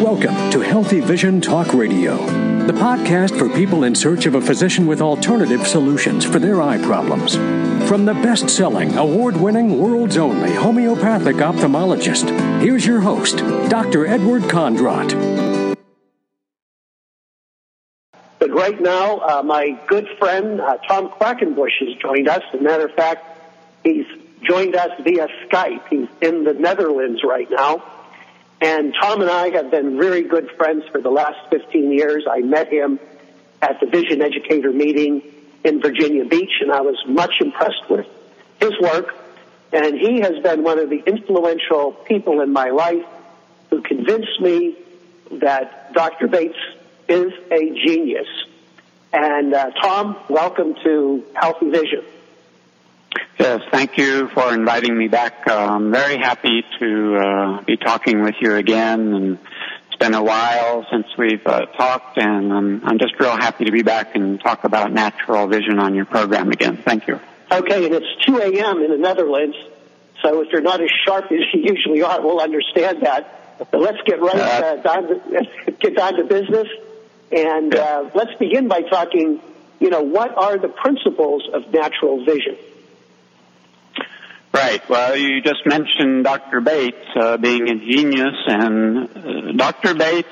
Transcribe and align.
Welcome 0.00 0.50
to 0.52 0.60
Healthy 0.60 1.00
Vision 1.00 1.42
Talk 1.42 1.74
Radio, 1.74 2.16
the 2.64 2.72
podcast 2.72 3.38
for 3.38 3.50
people 3.50 3.84
in 3.84 3.94
search 3.94 4.24
of 4.24 4.34
a 4.34 4.40
physician 4.40 4.86
with 4.86 5.02
alternative 5.02 5.66
solutions 5.66 6.24
for 6.24 6.38
their 6.38 6.62
eye 6.62 6.82
problems. 6.82 7.34
From 7.86 8.06
the 8.06 8.14
best 8.14 8.48
selling, 8.48 8.96
award 8.96 9.36
winning, 9.36 9.78
world's 9.78 10.16
only 10.16 10.54
homeopathic 10.54 11.36
ophthalmologist, 11.36 12.30
here's 12.62 12.86
your 12.86 13.00
host, 13.00 13.40
Dr. 13.68 14.06
Edward 14.06 14.44
Kondrot. 14.44 15.76
But 18.38 18.50
right 18.52 18.80
now, 18.80 19.18
uh, 19.18 19.42
my 19.42 19.78
good 19.86 20.08
friend 20.18 20.62
uh, 20.62 20.78
Tom 20.78 21.10
Quackenbush 21.10 21.78
has 21.80 21.94
joined 21.96 22.26
us. 22.26 22.42
As 22.54 22.58
a 22.58 22.62
matter 22.62 22.86
of 22.86 22.94
fact, 22.94 23.38
he's 23.84 24.06
joined 24.44 24.76
us 24.76 24.98
via 25.02 25.28
Skype. 25.46 25.86
He's 25.90 26.08
in 26.22 26.44
the 26.44 26.54
Netherlands 26.54 27.22
right 27.22 27.50
now. 27.50 27.82
And 28.60 28.94
Tom 29.00 29.22
and 29.22 29.30
I 29.30 29.50
have 29.50 29.70
been 29.70 29.98
very 29.98 30.22
good 30.22 30.50
friends 30.56 30.84
for 30.92 31.00
the 31.00 31.10
last 31.10 31.38
15 31.50 31.92
years. 31.92 32.24
I 32.30 32.40
met 32.40 32.68
him 32.70 33.00
at 33.62 33.80
the 33.80 33.86
Vision 33.86 34.20
Educator 34.20 34.70
meeting 34.70 35.22
in 35.64 35.80
Virginia 35.80 36.24
Beach, 36.26 36.52
and 36.60 36.70
I 36.70 36.82
was 36.82 36.96
much 37.06 37.32
impressed 37.40 37.88
with 37.88 38.06
his 38.60 38.72
work. 38.80 39.14
And 39.72 39.98
he 39.98 40.20
has 40.20 40.42
been 40.42 40.62
one 40.62 40.78
of 40.78 40.90
the 40.90 41.02
influential 41.06 41.92
people 41.92 42.40
in 42.40 42.52
my 42.52 42.70
life 42.70 43.04
who 43.70 43.82
convinced 43.82 44.40
me 44.40 44.76
that 45.32 45.92
Dr. 45.94 46.26
Bates 46.26 46.58
is 47.08 47.32
a 47.50 47.70
genius. 47.86 48.26
And 49.12 49.54
uh, 49.54 49.70
Tom, 49.82 50.16
welcome 50.28 50.74
to 50.84 51.24
Healthy 51.34 51.70
Vision. 51.70 52.04
Yes, 53.38 53.62
thank 53.70 53.96
you 53.96 54.28
for 54.28 54.52
inviting 54.52 54.96
me 54.96 55.08
back. 55.08 55.44
Uh, 55.48 55.54
I'm 55.54 55.90
very 55.90 56.18
happy 56.18 56.62
to 56.78 57.16
uh, 57.16 57.62
be 57.62 57.76
talking 57.76 58.22
with 58.22 58.34
you 58.40 58.54
again. 58.54 59.14
And 59.14 59.38
it's 59.88 59.96
been 59.96 60.14
a 60.14 60.22
while 60.22 60.86
since 60.90 61.06
we've 61.16 61.46
uh, 61.46 61.66
talked, 61.66 62.18
and 62.18 62.52
I'm, 62.52 62.84
I'm 62.84 62.98
just 62.98 63.18
real 63.18 63.30
happy 63.30 63.64
to 63.64 63.72
be 63.72 63.82
back 63.82 64.14
and 64.14 64.38
talk 64.40 64.64
about 64.64 64.92
natural 64.92 65.46
vision 65.46 65.78
on 65.78 65.94
your 65.94 66.04
program 66.04 66.50
again. 66.50 66.76
Thank 66.76 67.08
you. 67.08 67.18
Okay, 67.50 67.86
and 67.86 67.94
it's 67.94 68.24
2 68.26 68.36
a.m. 68.36 68.82
in 68.82 68.90
the 68.90 68.98
Netherlands, 68.98 69.56
so 70.22 70.42
if 70.42 70.52
you're 70.52 70.60
not 70.60 70.80
as 70.82 70.90
sharp 71.06 71.24
as 71.32 71.40
you 71.52 71.62
usually 71.74 72.02
are, 72.02 72.20
we'll 72.20 72.40
understand 72.40 73.00
that. 73.02 73.58
But 73.70 73.80
let's 73.80 73.98
get 74.04 74.20
right 74.20 74.36
uh, 74.36 74.66
uh 74.66 74.76
down 74.76 75.08
to, 75.08 75.72
get 75.80 75.96
down 75.96 76.14
to 76.14 76.24
business, 76.24 76.68
and 77.32 77.74
uh, 77.74 78.10
let's 78.14 78.34
begin 78.38 78.68
by 78.68 78.82
talking. 78.82 79.40
You 79.80 79.88
know, 79.88 80.02
what 80.02 80.36
are 80.36 80.58
the 80.58 80.68
principles 80.68 81.48
of 81.54 81.72
natural 81.72 82.22
vision? 82.22 82.58
Right. 84.60 84.86
Well, 84.90 85.16
you 85.16 85.40
just 85.40 85.64
mentioned 85.64 86.24
Dr. 86.24 86.60
Bates 86.60 87.08
uh, 87.16 87.38
being 87.38 87.66
a 87.70 87.76
genius, 87.76 88.34
and 88.46 89.08
uh, 89.08 89.52
Dr. 89.52 89.94
Bates 89.94 90.28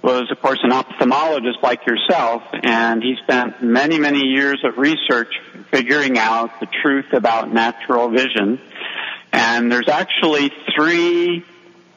was, 0.00 0.30
of 0.30 0.40
course, 0.40 0.58
an 0.62 0.70
ophthalmologist 0.70 1.62
like 1.62 1.86
yourself, 1.86 2.44
and 2.54 3.02
he 3.02 3.16
spent 3.22 3.62
many, 3.62 3.98
many 3.98 4.24
years 4.24 4.64
of 4.64 4.78
research 4.78 5.34
figuring 5.70 6.16
out 6.16 6.60
the 6.60 6.66
truth 6.80 7.12
about 7.12 7.52
natural 7.52 8.08
vision. 8.08 8.58
And 9.34 9.70
there's 9.70 9.90
actually 9.90 10.50
three 10.74 11.44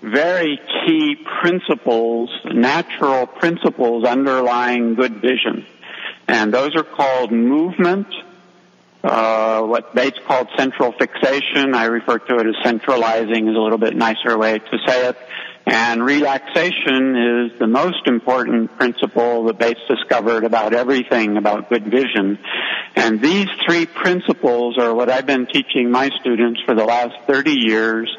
very 0.02 0.60
key 0.86 1.26
principles, 1.42 2.30
natural 2.52 3.28
principles 3.28 4.04
underlying 4.04 4.96
good 4.96 5.22
vision. 5.22 5.66
And 6.28 6.54
those 6.54 6.76
are 6.76 6.84
called 6.84 7.32
movement, 7.32 8.08
uh, 9.04 9.62
what 9.64 9.96
Bates 9.96 10.18
called 10.28 10.48
central 10.58 10.92
fixation. 10.92 11.74
I 11.74 11.86
refer 11.86 12.20
to 12.20 12.36
it 12.38 12.48
as 12.48 12.56
centralizing 12.64 13.48
is 13.48 13.56
a 13.56 13.60
little 13.60 13.78
bit 13.78 13.96
nicer 13.96 14.38
way 14.38 14.60
to 14.60 14.78
say 14.86 15.10
it. 15.10 15.18
And 15.66 16.04
relaxation 16.04 17.16
is 17.16 17.60
the 17.60 17.68
most 17.68 18.08
important 18.08 18.78
principle 18.78 19.46
that 19.46 19.60
Bates 19.60 19.80
discovered 19.88 20.44
about 20.44 20.74
everything 20.74 21.38
about 21.38 21.70
good 21.70 21.86
vision. 21.86 22.40
And 22.96 23.22
these 23.22 23.48
three 23.66 23.86
principles 23.86 24.78
are 24.78 24.94
what 24.94 25.10
I've 25.10 25.28
been 25.28 25.46
teaching 25.46 25.92
my 25.92 26.10
students 26.20 26.62
for 26.66 26.74
the 26.74 26.84
last 26.84 27.16
30 27.28 27.52
years. 27.52 28.16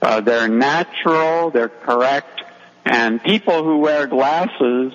Uh, 0.00 0.20
they're 0.20 0.48
natural, 0.48 1.50
they're 1.50 1.68
correct, 1.68 2.42
and 2.84 3.22
people 3.22 3.64
who 3.64 3.78
wear 3.78 4.06
glasses 4.06 4.92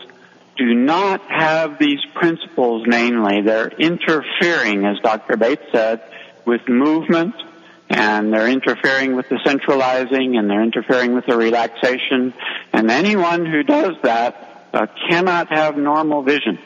do 0.57 0.73
not 0.73 1.21
have 1.29 1.77
these 1.77 1.99
principles, 2.15 2.83
namely, 2.87 3.41
they're 3.41 3.67
interfering, 3.67 4.85
as 4.85 4.97
Dr. 4.99 5.37
Bates 5.37 5.63
said, 5.71 6.01
with 6.45 6.67
movement, 6.67 7.35
and 7.89 8.33
they're 8.33 8.49
interfering 8.49 9.15
with 9.15 9.29
the 9.29 9.39
centralizing, 9.45 10.37
and 10.37 10.49
they're 10.49 10.63
interfering 10.63 11.13
with 11.13 11.25
the 11.25 11.37
relaxation, 11.37 12.33
and 12.73 12.91
anyone 12.91 13.45
who 13.45 13.63
does 13.63 13.95
that 14.03 14.69
uh, 14.73 14.87
cannot 15.09 15.47
have 15.49 15.77
normal 15.77 16.23
vision. 16.23 16.59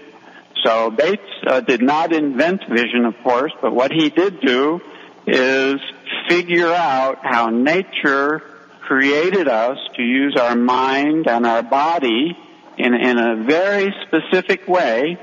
So 0.63 0.91
Bates 0.91 1.21
uh, 1.45 1.61
did 1.61 1.81
not 1.81 2.13
invent 2.13 2.61
vision, 2.69 3.05
of 3.05 3.15
course, 3.23 3.51
but 3.61 3.73
what 3.73 3.91
he 3.91 4.09
did 4.09 4.41
do 4.41 4.81
is 5.27 5.79
figure 6.27 6.71
out 6.71 7.19
how 7.23 7.49
nature 7.49 8.41
created 8.81 9.47
us 9.47 9.77
to 9.95 10.03
use 10.03 10.35
our 10.35 10.55
mind 10.55 11.27
and 11.27 11.45
our 11.45 11.63
body 11.63 12.37
in, 12.81 12.95
in 12.95 13.17
a 13.17 13.35
very 13.35 13.93
specific 14.07 14.67
way, 14.67 15.17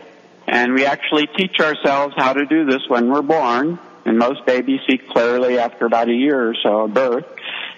and 0.47 0.75
we 0.75 0.87
actually 0.87 1.27
teach 1.27 1.59
ourselves 1.61 2.15
how 2.17 2.33
to 2.33 2.47
do 2.47 2.65
this 2.65 2.83
when 2.89 3.11
we're 3.11 3.23
born, 3.23 3.79
and 4.05 4.19
most 4.19 4.47
babies 4.47 4.81
see 4.89 4.99
clearly 4.99 5.59
after 5.59 5.85
about 5.85 6.09
a 6.09 6.15
year 6.15 6.51
or 6.51 6.55
so 6.63 6.83
of 6.83 6.95
birth. 6.95 7.27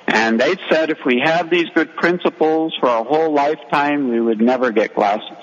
And 0.07 0.39
they 0.39 0.57
said 0.69 0.91
if 0.91 0.99
we 1.07 1.23
have 1.25 1.51
these 1.51 1.69
good 1.75 1.97
principles 1.97 2.77
for 2.79 2.89
a 2.89 3.03
whole 3.03 3.33
lifetime, 3.33 4.11
we 4.11 4.21
would 4.21 4.41
never 4.41 4.71
get 4.71 4.95
glasses. 4.95 5.39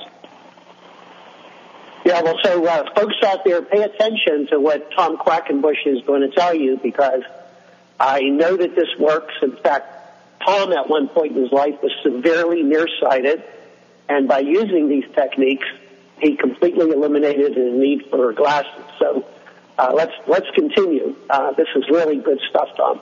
Yeah, 2.05 2.21
well, 2.21 2.37
so 2.43 2.65
uh, 2.65 2.85
folks 2.95 3.15
out 3.25 3.43
there, 3.43 3.61
pay 3.63 3.81
attention 3.81 4.47
to 4.51 4.59
what 4.59 4.91
Tom 4.95 5.17
Quackenbush 5.17 5.85
is 5.85 6.03
going 6.05 6.21
to 6.21 6.29
tell 6.29 6.53
you 6.53 6.79
because 6.81 7.23
I 7.99 8.21
know 8.21 8.55
that 8.55 8.75
this 8.75 8.89
works. 8.99 9.33
In 9.41 9.57
fact, 9.57 9.93
Tom 10.45 10.71
at 10.71 10.87
one 10.87 11.07
point 11.09 11.35
in 11.35 11.41
his 11.43 11.51
life 11.51 11.75
was 11.81 11.91
severely 12.03 12.63
nearsighted 12.63 13.43
and 14.09 14.27
by 14.27 14.39
using 14.39 14.89
these 14.89 15.05
techniques, 15.13 15.67
he 16.19 16.35
completely 16.35 16.89
eliminated 16.91 17.55
his 17.55 17.73
need 17.73 18.05
for 18.09 18.33
glasses. 18.33 18.85
So 18.99 19.25
uh, 19.77 19.91
let's 19.93 20.13
let's 20.27 20.47
continue. 20.55 21.15
Uh, 21.29 21.51
this 21.53 21.67
is 21.75 21.83
really 21.89 22.17
good 22.17 22.39
stuff, 22.49 22.69
Tom. 22.75 23.01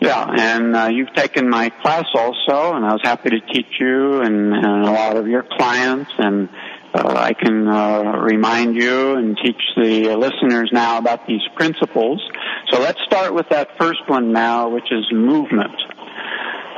Yeah, 0.00 0.32
and 0.38 0.76
uh, 0.76 0.88
you've 0.92 1.12
taken 1.12 1.50
my 1.50 1.70
class 1.70 2.06
also, 2.14 2.72
and 2.74 2.84
I 2.84 2.92
was 2.92 3.00
happy 3.02 3.30
to 3.30 3.40
teach 3.40 3.80
you 3.80 4.22
and, 4.22 4.54
and 4.54 4.84
a 4.84 4.92
lot 4.92 5.16
of 5.16 5.26
your 5.26 5.42
clients, 5.42 6.12
and 6.18 6.48
uh, 6.94 7.14
I 7.16 7.32
can 7.34 7.66
uh, 7.66 8.16
remind 8.18 8.76
you 8.76 9.16
and 9.16 9.36
teach 9.36 9.60
the 9.76 10.14
listeners 10.16 10.70
now 10.72 10.98
about 10.98 11.26
these 11.26 11.42
principles. 11.56 12.22
So 12.70 12.78
let's 12.80 13.00
start 13.06 13.34
with 13.34 13.48
that 13.48 13.76
first 13.76 14.08
one 14.08 14.32
now, 14.32 14.68
which 14.68 14.92
is 14.92 15.04
movement. 15.12 15.74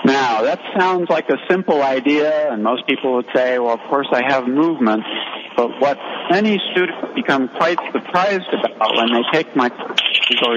Now, 0.04 0.42
that 0.42 0.60
sounds 0.78 1.10
like 1.10 1.28
a 1.28 1.36
simple 1.48 1.82
idea, 1.82 2.50
and 2.50 2.62
most 2.62 2.86
people 2.86 3.14
would 3.16 3.26
say, 3.34 3.58
well, 3.58 3.74
of 3.74 3.80
course 3.80 4.08
I 4.10 4.22
have 4.26 4.48
movement, 4.48 5.04
but 5.56 5.78
what 5.78 5.98
many 6.30 6.58
students 6.72 7.14
become 7.14 7.48
quite 7.48 7.78
surprised 7.92 8.48
about 8.52 8.96
when 8.96 9.12
they 9.12 9.22
take 9.30 9.54
my 9.54 9.68
or 10.42 10.54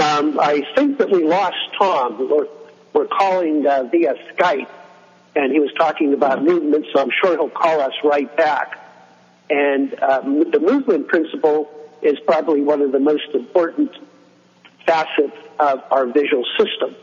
um, 0.00 0.40
I 0.40 0.62
think 0.74 0.96
that 0.98 1.10
we 1.10 1.24
lost 1.24 1.56
Tom. 1.78 2.30
We're, 2.30 2.46
we're 2.94 3.06
calling 3.08 3.66
uh, 3.66 3.84
via 3.92 4.14
Skype, 4.32 4.70
and 5.36 5.52
he 5.52 5.60
was 5.60 5.70
talking 5.76 6.14
about 6.14 6.42
movement, 6.42 6.86
so 6.94 7.00
I'm 7.02 7.10
sure 7.22 7.32
he'll 7.36 7.50
call 7.50 7.82
us 7.82 7.92
right 8.02 8.34
back. 8.38 8.78
And 9.50 10.02
um, 10.02 10.50
the 10.50 10.60
movement 10.60 11.08
principle 11.08 11.68
is 12.02 12.18
probably 12.26 12.62
one 12.62 12.82
of 12.82 12.92
the 12.92 12.98
most 12.98 13.28
important 13.34 13.90
facets 14.86 15.36
of 15.58 15.82
our 15.90 16.06
visual 16.06 16.44
system. 16.58 16.94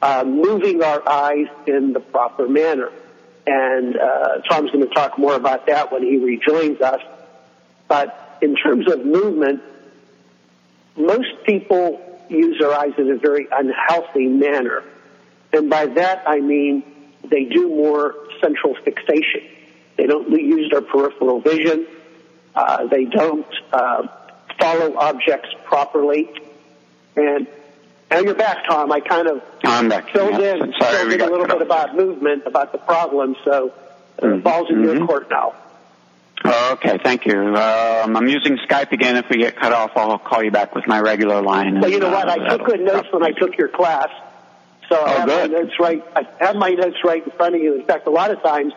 Uh, 0.00 0.24
moving 0.24 0.82
our 0.82 1.06
eyes 1.08 1.48
in 1.66 1.92
the 1.92 2.00
proper 2.00 2.46
manner. 2.48 2.92
And 3.46 3.96
uh, 3.96 4.38
Tom's 4.48 4.70
going 4.70 4.86
to 4.86 4.94
talk 4.94 5.18
more 5.18 5.34
about 5.34 5.66
that 5.66 5.90
when 5.90 6.02
he 6.02 6.18
rejoins 6.18 6.80
us. 6.80 7.00
But 7.88 8.38
in 8.42 8.54
terms 8.54 8.90
of 8.92 9.04
movement, 9.04 9.62
most 10.96 11.44
people 11.44 12.00
use 12.28 12.58
their 12.58 12.72
eyes 12.72 12.92
in 12.98 13.10
a 13.10 13.16
very 13.16 13.48
unhealthy 13.50 14.26
manner. 14.26 14.84
And 15.52 15.70
by 15.70 15.86
that 15.86 16.24
I 16.26 16.40
mean 16.40 16.82
they 17.24 17.44
do 17.44 17.68
more 17.68 18.14
central 18.40 18.74
fixation. 18.84 19.42
They 19.96 20.06
don't 20.06 20.30
use 20.30 20.70
their 20.70 20.82
peripheral 20.82 21.40
vision. 21.40 21.86
Uh, 22.54 22.86
they 22.86 23.04
don't 23.04 23.46
uh, 23.72 24.08
follow 24.58 24.96
objects 24.96 25.48
properly. 25.64 26.28
And 27.16 27.46
now 28.10 28.20
you're 28.20 28.34
back, 28.34 28.66
Tom. 28.68 28.90
I 28.92 29.00
kind 29.00 29.28
of 29.28 29.42
I'm 29.64 29.88
back. 29.88 30.10
filled 30.12 30.40
yeah. 30.40 30.54
in, 30.54 30.72
Sorry, 30.78 30.96
filled 30.96 31.12
in 31.12 31.20
a 31.20 31.26
little 31.26 31.46
bit 31.46 31.62
about 31.62 31.96
movement, 31.96 32.44
about 32.46 32.72
the 32.72 32.78
problem. 32.78 33.36
So 33.44 33.72
uh, 34.18 34.22
mm-hmm. 34.22 34.40
ball's 34.40 34.70
in 34.70 34.76
mm-hmm. 34.76 34.98
your 34.98 35.06
court 35.06 35.30
now. 35.30 35.54
Okay, 36.44 36.98
thank 37.02 37.26
you. 37.26 37.36
Um, 37.36 38.16
I'm 38.16 38.28
using 38.28 38.58
Skype 38.58 38.92
again. 38.92 39.16
If 39.16 39.28
we 39.28 39.38
get 39.38 39.56
cut 39.56 39.72
off, 39.72 39.92
I'll 39.96 40.18
call 40.18 40.42
you 40.42 40.52
back 40.52 40.74
with 40.74 40.86
my 40.86 41.00
regular 41.00 41.42
line. 41.42 41.80
Well, 41.80 41.90
you 41.90 41.98
know 41.98 42.10
what? 42.10 42.28
I 42.28 42.48
took 42.48 42.64
good 42.64 42.80
notes 42.80 43.08
when 43.10 43.24
I 43.24 43.32
took 43.32 43.56
your 43.56 43.68
class, 43.68 44.08
so 44.88 44.94
I 44.94 45.00
Oh, 45.00 45.18
have 45.18 45.28
good. 45.28 45.50
my 45.50 45.58
notes 45.58 45.74
right. 45.80 46.04
I 46.14 46.26
have 46.38 46.56
my 46.56 46.70
notes 46.70 46.98
right 47.04 47.24
in 47.24 47.32
front 47.32 47.56
of 47.56 47.60
you. 47.60 47.74
In 47.74 47.84
fact, 47.84 48.06
a 48.06 48.10
lot 48.10 48.30
of 48.30 48.40
times 48.42 48.72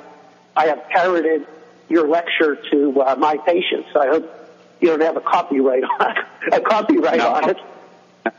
I 0.55 0.67
have 0.67 0.89
parroted 0.89 1.45
your 1.87 2.07
lecture 2.07 2.55
to 2.71 3.01
uh, 3.01 3.15
my 3.17 3.37
patients. 3.37 3.89
So 3.93 4.01
I 4.01 4.07
hope 4.07 4.40
you 4.81 4.87
don't 4.89 5.01
have 5.01 5.17
a 5.17 5.21
copyright 5.21 5.83
on 5.83 6.15
a 6.51 6.59
copyright 6.61 7.17
No. 7.19 7.29
on 7.33 7.49
it. 7.49 7.57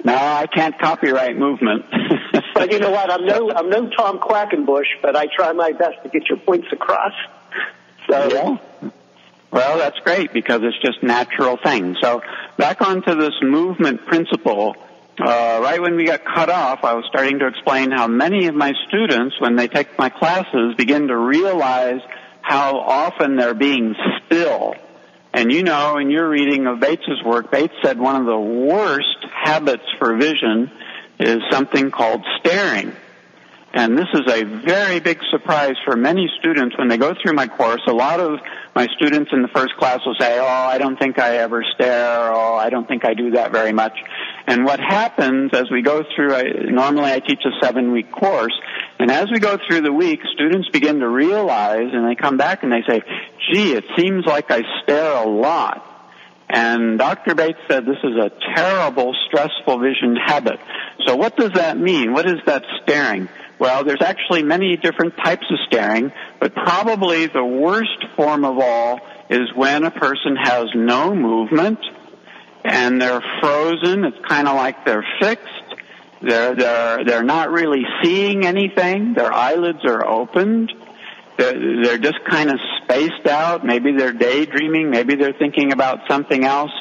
No, 0.04 0.14
I 0.14 0.46
can't 0.46 0.78
copyright 0.78 1.36
movement. 1.36 1.84
But 2.54 2.70
you 2.70 2.78
know 2.78 2.90
what? 2.90 3.10
I'm 3.10 3.24
no 3.24 3.50
I'm 3.50 3.70
no 3.70 3.88
Tom 3.88 4.18
Quackenbush, 4.18 4.86
but 5.00 5.16
I 5.16 5.26
try 5.34 5.52
my 5.52 5.72
best 5.72 6.02
to 6.02 6.08
get 6.10 6.28
your 6.28 6.38
points 6.38 6.68
across. 6.70 7.12
So 8.08 8.28
Yeah. 8.30 8.90
Well, 9.50 9.78
that's 9.78 9.98
great 10.00 10.32
because 10.32 10.60
it's 10.62 10.78
just 10.80 11.02
natural 11.02 11.56
things. 11.62 11.96
So 12.00 12.22
back 12.56 12.80
onto 12.82 13.14
this 13.16 13.34
movement 13.42 14.06
principle. 14.06 14.76
Uh, 15.20 15.60
right 15.62 15.80
when 15.80 15.96
we 15.96 16.04
got 16.06 16.24
cut 16.24 16.48
off, 16.48 16.84
I 16.84 16.94
was 16.94 17.04
starting 17.08 17.38
to 17.40 17.46
explain 17.46 17.90
how 17.90 18.06
many 18.06 18.46
of 18.46 18.54
my 18.54 18.72
students, 18.88 19.38
when 19.40 19.56
they 19.56 19.68
take 19.68 19.98
my 19.98 20.08
classes, 20.08 20.74
begin 20.76 21.08
to 21.08 21.16
realize 21.16 22.00
how 22.40 22.78
often 22.78 23.36
they're 23.36 23.54
being 23.54 23.94
still. 24.26 24.74
And 25.34 25.50
you 25.50 25.62
know, 25.62 25.96
in 25.96 26.10
your 26.10 26.28
reading 26.28 26.66
of 26.66 26.80
Bates's 26.80 27.22
work, 27.24 27.50
Bates 27.50 27.74
said 27.82 27.98
one 27.98 28.16
of 28.16 28.26
the 28.26 28.38
worst 28.38 29.24
habits 29.32 29.84
for 29.98 30.16
vision 30.16 30.70
is 31.18 31.38
something 31.50 31.90
called 31.90 32.22
staring. 32.38 32.92
And 33.74 33.96
this 33.96 34.08
is 34.12 34.30
a 34.30 34.44
very 34.44 35.00
big 35.00 35.18
surprise 35.30 35.76
for 35.86 35.96
many 35.96 36.28
students 36.38 36.76
when 36.76 36.88
they 36.88 36.98
go 36.98 37.14
through 37.14 37.32
my 37.32 37.48
course. 37.48 37.80
A 37.86 37.92
lot 37.92 38.20
of 38.20 38.38
my 38.74 38.86
students 38.96 39.30
in 39.32 39.40
the 39.40 39.48
first 39.48 39.74
class 39.76 40.00
will 40.04 40.14
say, 40.20 40.38
oh, 40.38 40.44
I 40.44 40.76
don't 40.76 40.98
think 40.98 41.18
I 41.18 41.38
ever 41.38 41.64
stare, 41.74 42.32
oh, 42.32 42.54
I 42.54 42.68
don't 42.68 42.86
think 42.86 43.06
I 43.06 43.14
do 43.14 43.30
that 43.30 43.50
very 43.50 43.72
much. 43.72 43.94
And 44.46 44.66
what 44.66 44.78
happens 44.78 45.52
as 45.54 45.70
we 45.70 45.80
go 45.80 46.04
through, 46.14 46.34
I, 46.34 46.42
normally 46.70 47.12
I 47.12 47.20
teach 47.20 47.40
a 47.46 47.64
seven 47.64 47.92
week 47.92 48.12
course, 48.12 48.54
and 48.98 49.10
as 49.10 49.30
we 49.32 49.38
go 49.38 49.58
through 49.66 49.80
the 49.80 49.92
week, 49.92 50.20
students 50.34 50.68
begin 50.68 51.00
to 51.00 51.08
realize, 51.08 51.88
and 51.92 52.06
they 52.06 52.14
come 52.14 52.36
back 52.36 52.62
and 52.62 52.70
they 52.70 52.82
say, 52.86 53.02
gee, 53.50 53.72
it 53.72 53.84
seems 53.96 54.26
like 54.26 54.50
I 54.50 54.62
stare 54.82 55.16
a 55.16 55.26
lot. 55.26 55.88
And 56.50 56.98
Dr. 56.98 57.34
Bates 57.34 57.58
said 57.66 57.86
this 57.86 57.96
is 58.04 58.16
a 58.16 58.30
terrible, 58.54 59.14
stressful 59.26 59.78
vision 59.78 60.16
habit. 60.16 60.60
So 61.06 61.16
what 61.16 61.36
does 61.38 61.52
that 61.54 61.78
mean? 61.78 62.12
What 62.12 62.26
is 62.26 62.38
that 62.44 62.64
staring? 62.82 63.28
Well, 63.62 63.84
there's 63.84 64.02
actually 64.02 64.42
many 64.42 64.76
different 64.76 65.16
types 65.18 65.46
of 65.48 65.56
staring, 65.68 66.10
but 66.40 66.52
probably 66.52 67.28
the 67.28 67.44
worst 67.44 68.04
form 68.16 68.44
of 68.44 68.58
all 68.58 68.98
is 69.30 69.54
when 69.54 69.84
a 69.84 69.90
person 69.92 70.34
has 70.34 70.64
no 70.74 71.14
movement 71.14 71.78
and 72.64 73.00
they're 73.00 73.22
frozen. 73.40 74.04
It's 74.04 74.16
kind 74.26 74.48
of 74.48 74.56
like 74.56 74.84
they're 74.84 75.06
fixed. 75.20 75.46
They're, 76.22 76.56
they're, 76.56 77.04
they're 77.04 77.22
not 77.22 77.52
really 77.52 77.84
seeing 78.02 78.44
anything. 78.44 79.14
Their 79.14 79.32
eyelids 79.32 79.84
are 79.84 80.04
opened. 80.04 80.72
They're, 81.38 81.84
they're 81.84 81.98
just 81.98 82.18
kind 82.28 82.50
of 82.50 82.58
spaced 82.82 83.28
out. 83.28 83.64
Maybe 83.64 83.92
they're 83.96 84.12
daydreaming. 84.12 84.90
Maybe 84.90 85.14
they're 85.14 85.38
thinking 85.38 85.72
about 85.72 86.00
something 86.08 86.44
else. 86.44 86.72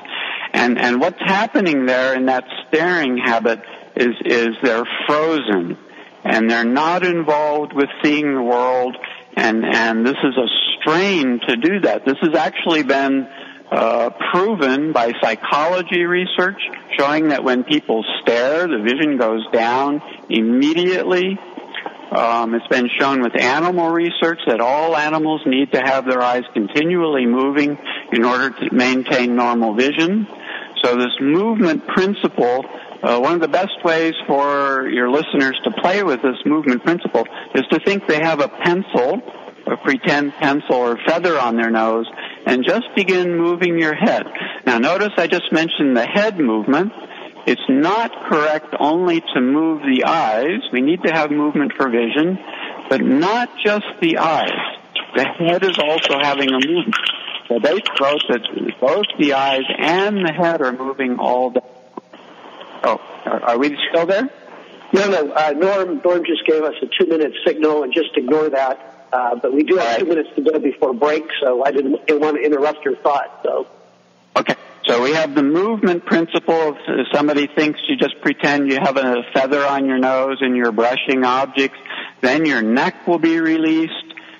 And, 0.51 0.81
and 0.81 0.99
what's 0.99 1.21
happening 1.21 1.85
there 1.85 2.15
in 2.15 2.25
that 2.25 2.45
staring 2.67 3.19
habit 3.23 3.59
is, 3.95 4.15
is 4.25 4.47
they're 4.63 4.87
frozen 5.05 5.77
and 6.23 6.49
they're 6.49 6.63
not 6.63 7.05
involved 7.05 7.73
with 7.73 7.89
seeing 8.03 8.33
the 8.33 8.41
world. 8.41 8.95
And, 9.35 9.63
and 9.65 10.05
this 10.05 10.17
is 10.23 10.35
a 10.37 10.47
strain 10.79 11.39
to 11.47 11.55
do 11.55 11.79
that. 11.81 12.05
This 12.05 12.17
has 12.21 12.35
actually 12.35 12.83
been 12.83 13.27
uh, 13.71 14.09
proven 14.31 14.91
by 14.91 15.13
psychology 15.21 16.03
research 16.03 16.61
showing 16.99 17.29
that 17.29 17.43
when 17.43 17.63
people 17.63 18.03
stare, 18.21 18.67
the 18.67 18.79
vision 18.83 19.17
goes 19.17 19.45
down 19.53 20.01
immediately. 20.29 21.39
Um, 22.11 22.53
it's 22.53 22.67
been 22.67 22.89
shown 22.99 23.21
with 23.21 23.39
animal 23.39 23.89
research 23.89 24.39
that 24.47 24.59
all 24.59 24.97
animals 24.97 25.41
need 25.45 25.71
to 25.71 25.79
have 25.79 26.05
their 26.05 26.21
eyes 26.21 26.43
continually 26.53 27.25
moving 27.25 27.77
in 28.11 28.25
order 28.25 28.49
to 28.49 28.75
maintain 28.75 29.37
normal 29.37 29.73
vision. 29.75 30.27
So 30.83 30.97
this 30.97 31.13
movement 31.21 31.87
principle, 31.87 32.65
uh, 33.03 33.19
one 33.19 33.33
of 33.33 33.41
the 33.41 33.47
best 33.47 33.83
ways 33.83 34.13
for 34.27 34.87
your 34.87 35.09
listeners 35.09 35.59
to 35.63 35.71
play 35.81 36.03
with 36.03 36.21
this 36.21 36.37
movement 36.45 36.83
principle 36.83 37.25
is 37.55 37.63
to 37.71 37.79
think 37.83 38.07
they 38.07 38.19
have 38.19 38.41
a 38.41 38.47
pencil, 38.47 39.21
a 39.65 39.77
pretend 39.77 40.33
pencil 40.33 40.75
or 40.75 40.97
feather 41.07 41.39
on 41.39 41.55
their 41.55 41.71
nose, 41.71 42.05
and 42.45 42.63
just 42.63 42.85
begin 42.95 43.35
moving 43.37 43.79
your 43.79 43.95
head. 43.95 44.23
Now 44.65 44.77
notice 44.77 45.11
I 45.17 45.27
just 45.27 45.51
mentioned 45.51 45.97
the 45.97 46.05
head 46.05 46.39
movement. 46.39 46.91
It's 47.47 47.61
not 47.69 48.11
correct 48.29 48.75
only 48.79 49.21
to 49.33 49.41
move 49.41 49.81
the 49.81 50.03
eyes. 50.05 50.61
We 50.71 50.81
need 50.81 51.01
to 51.03 51.11
have 51.11 51.31
movement 51.31 51.73
for 51.75 51.89
vision, 51.89 52.37
but 52.87 53.01
not 53.01 53.49
just 53.65 53.85
the 53.99 54.19
eyes. 54.19 54.51
The 55.15 55.25
head 55.25 55.63
is 55.63 55.77
also 55.79 56.19
having 56.21 56.49
a 56.49 56.59
movement. 56.67 56.95
So 57.47 57.59
they 57.59 57.73
wrote 57.99 58.23
that 58.29 58.41
both 58.79 59.05
the 59.19 59.33
eyes 59.33 59.63
and 59.77 60.17
the 60.17 60.31
head 60.31 60.61
are 60.61 60.71
moving 60.71 61.17
all 61.19 61.49
day. 61.49 61.80
Oh, 62.83 62.99
are, 63.25 63.57
we 63.57 63.77
still 63.89 64.05
there? 64.05 64.29
no, 64.93 65.09
no. 65.09 65.31
Uh, 65.31 65.51
Norm 65.51 66.01
Norm 66.03 66.23
just 66.25 66.45
gave 66.45 66.63
us 66.63 66.75
a 66.81 66.87
two 66.87 67.09
minute 67.09 67.33
signal, 67.45 67.83
and 67.83 67.93
just 67.93 68.15
ignore 68.15 68.49
that. 68.49 69.07
Uh, 69.13 69.35
but 69.35 69.53
we 69.53 69.63
do 69.63 69.75
have 69.75 69.87
right. 69.87 69.99
two 69.99 70.05
minutes 70.05 70.29
to 70.35 70.41
go 70.41 70.57
before 70.59 70.93
break, 70.93 71.25
so 71.41 71.63
I 71.63 71.71
didn't, 71.71 72.07
didn't 72.07 72.21
want 72.21 72.37
to 72.37 72.43
interrupt 72.43 72.85
your 72.85 72.95
thought. 72.97 73.41
So 73.43 73.67
Okay. 74.35 74.55
So 74.85 75.03
we 75.03 75.13
have 75.13 75.35
the 75.35 75.43
movement 75.43 76.05
principle. 76.05 76.75
If 76.87 77.07
somebody 77.13 77.47
thinks 77.47 77.79
you 77.87 77.97
just 77.97 78.19
pretend 78.21 78.71
you 78.71 78.79
have 78.81 78.97
a 78.97 79.23
feather 79.33 79.65
on 79.65 79.85
your 79.85 79.99
nose 79.99 80.37
and 80.41 80.55
you're 80.55 80.71
brushing 80.71 81.23
objects, 81.23 81.77
then 82.21 82.45
your 82.45 82.61
neck 82.61 83.07
will 83.07 83.19
be 83.19 83.39
released. 83.39 83.93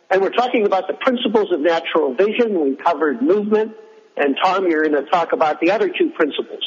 And 0.10 0.22
we're 0.22 0.32
talking 0.32 0.66
about 0.66 0.88
the 0.88 0.94
principles 0.94 1.52
of 1.52 1.62
natural 1.62 2.14
vision. 2.14 2.60
We 2.60 2.76
covered 2.76 3.22
movement. 3.22 3.76
And 4.18 4.36
Tom, 4.44 4.70
you're 4.70 4.88
going 4.88 5.04
to 5.04 5.10
talk 5.10 5.32
about 5.32 5.62
the 5.62 5.72
other 5.72 5.88
two 5.90 6.12
principles 6.12 6.64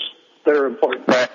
that 0.46 0.54
are 0.54 0.66
important. 0.66 1.08
Right. 1.08 1.28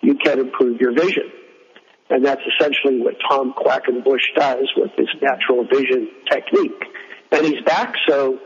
you 0.00 0.14
can 0.16 0.38
improve 0.38 0.80
your 0.80 0.92
vision. 0.92 1.30
And 2.10 2.24
that's 2.24 2.42
essentially 2.54 3.00
what 3.00 3.14
Tom 3.28 3.54
Quackenbush 3.54 4.34
does 4.36 4.70
with 4.76 4.90
his 4.96 5.08
natural 5.22 5.64
vision 5.64 6.10
technique. 6.30 6.84
And 7.32 7.46
he's 7.46 7.62
back, 7.64 7.94
so 8.06 8.38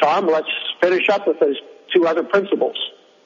Tom, 0.00 0.26
let's 0.26 0.48
finish 0.80 1.08
up 1.10 1.26
with 1.26 1.38
those 1.40 1.56
two 1.94 2.06
other 2.06 2.22
principles. 2.22 2.76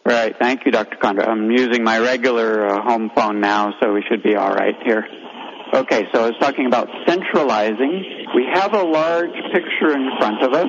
Right. 0.06 0.36
Thank 0.38 0.66
you, 0.66 0.72
Dr. 0.72 0.96
Conrad. 0.96 1.28
I'm 1.28 1.50
using 1.50 1.82
my 1.82 1.98
regular 1.98 2.66
uh, 2.66 2.82
home 2.82 3.10
phone 3.16 3.40
now, 3.40 3.72
so 3.80 3.94
we 3.94 4.04
should 4.06 4.22
be 4.22 4.36
all 4.36 4.52
right 4.52 4.74
here. 4.84 5.06
Okay, 5.72 6.06
so 6.12 6.24
I 6.24 6.26
was 6.26 6.36
talking 6.40 6.66
about 6.66 6.88
centralizing. 7.06 8.04
We 8.34 8.44
have 8.52 8.74
a 8.74 8.82
large 8.82 9.32
picture 9.52 9.96
in 9.96 10.10
front 10.18 10.42
of 10.42 10.52
us. 10.52 10.68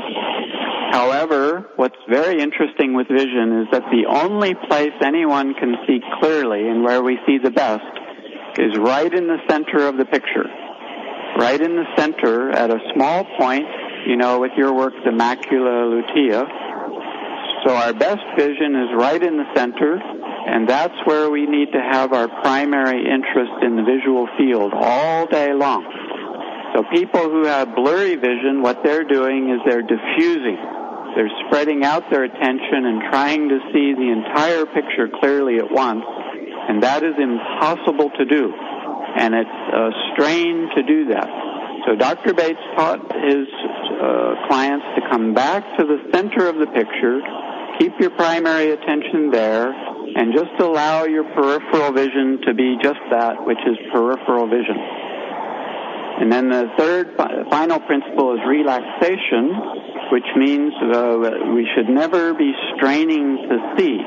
However, 0.91 1.69
what's 1.75 1.97
very 2.09 2.41
interesting 2.41 2.93
with 2.93 3.07
vision 3.09 3.61
is 3.63 3.67
that 3.73 3.83
the 3.91 4.05
only 4.07 4.55
place 4.55 4.93
anyone 5.03 5.53
can 5.53 5.75
see 5.85 5.99
clearly 6.21 6.69
and 6.69 6.83
where 6.83 7.03
we 7.03 7.19
see 7.27 7.37
the 7.37 7.51
best 7.51 7.83
is 8.57 8.77
right 8.77 9.13
in 9.13 9.27
the 9.27 9.37
center 9.49 9.85
of 9.85 9.97
the 9.97 10.05
picture. 10.05 10.45
Right 11.37 11.59
in 11.59 11.75
the 11.75 11.85
center 11.97 12.51
at 12.51 12.71
a 12.71 12.79
small 12.93 13.25
point, 13.37 13.65
you 14.07 14.15
know, 14.15 14.39
with 14.39 14.53
your 14.55 14.73
work, 14.73 14.93
the 15.03 15.11
macula 15.11 15.91
lutea, 15.91 16.64
so 17.65 17.73
our 17.73 17.93
best 17.93 18.21
vision 18.37 18.75
is 18.75 18.89
right 18.93 19.21
in 19.21 19.37
the 19.37 19.49
center, 19.55 19.97
and 19.97 20.69
that's 20.69 20.93
where 21.05 21.31
we 21.31 21.47
need 21.47 21.71
to 21.73 21.81
have 21.81 22.13
our 22.13 22.27
primary 22.27 23.01
interest 23.01 23.57
in 23.63 23.75
the 23.75 23.81
visual 23.81 24.27
field 24.37 24.71
all 24.75 25.25
day 25.25 25.51
long. 25.51 25.81
So 26.75 26.83
people 26.93 27.23
who 27.23 27.45
have 27.45 27.73
blurry 27.73 28.17
vision, 28.17 28.61
what 28.61 28.83
they're 28.83 29.03
doing 29.03 29.49
is 29.49 29.61
they're 29.65 29.81
diffusing. 29.81 30.61
They're 31.15 31.31
spreading 31.47 31.83
out 31.83 32.03
their 32.11 32.25
attention 32.25 32.85
and 32.85 33.01
trying 33.09 33.49
to 33.49 33.57
see 33.73 33.95
the 33.97 34.13
entire 34.13 34.67
picture 34.67 35.09
clearly 35.19 35.57
at 35.57 35.71
once, 35.71 36.05
and 36.69 36.83
that 36.83 37.01
is 37.01 37.15
impossible 37.17 38.11
to 38.11 38.25
do. 38.25 38.53
And 39.17 39.33
it's 39.33 39.59
a 39.73 39.89
strain 40.13 40.69
to 40.75 40.83
do 40.83 41.05
that. 41.15 41.29
So 41.87 41.95
Dr. 41.95 42.35
Bates 42.35 42.61
taught 42.75 42.99
his 43.25 43.47
uh, 43.49 44.47
clients 44.47 44.85
to 44.97 45.09
come 45.09 45.33
back 45.33 45.63
to 45.79 45.85
the 45.85 45.97
center 46.13 46.47
of 46.47 46.57
the 46.57 46.67
picture 46.67 47.21
keep 47.79 47.93
your 47.99 48.11
primary 48.11 48.71
attention 48.71 49.31
there 49.31 49.71
and 50.15 50.33
just 50.33 50.51
allow 50.59 51.03
your 51.03 51.23
peripheral 51.35 51.91
vision 51.91 52.39
to 52.47 52.53
be 52.53 52.77
just 52.81 52.99
that, 53.11 53.45
which 53.45 53.59
is 53.67 53.77
peripheral 53.91 54.47
vision. 54.47 54.77
And 56.17 56.31
then 56.31 56.49
the 56.49 56.71
third 56.77 57.15
final 57.49 57.79
principle 57.81 58.33
is 58.35 58.39
relaxation, 58.47 59.51
which 60.11 60.27
means 60.37 60.71
uh, 60.81 61.19
we 61.53 61.67
should 61.75 61.89
never 61.89 62.33
be 62.33 62.53
straining 62.75 63.35
to 63.49 63.75
see. 63.77 63.99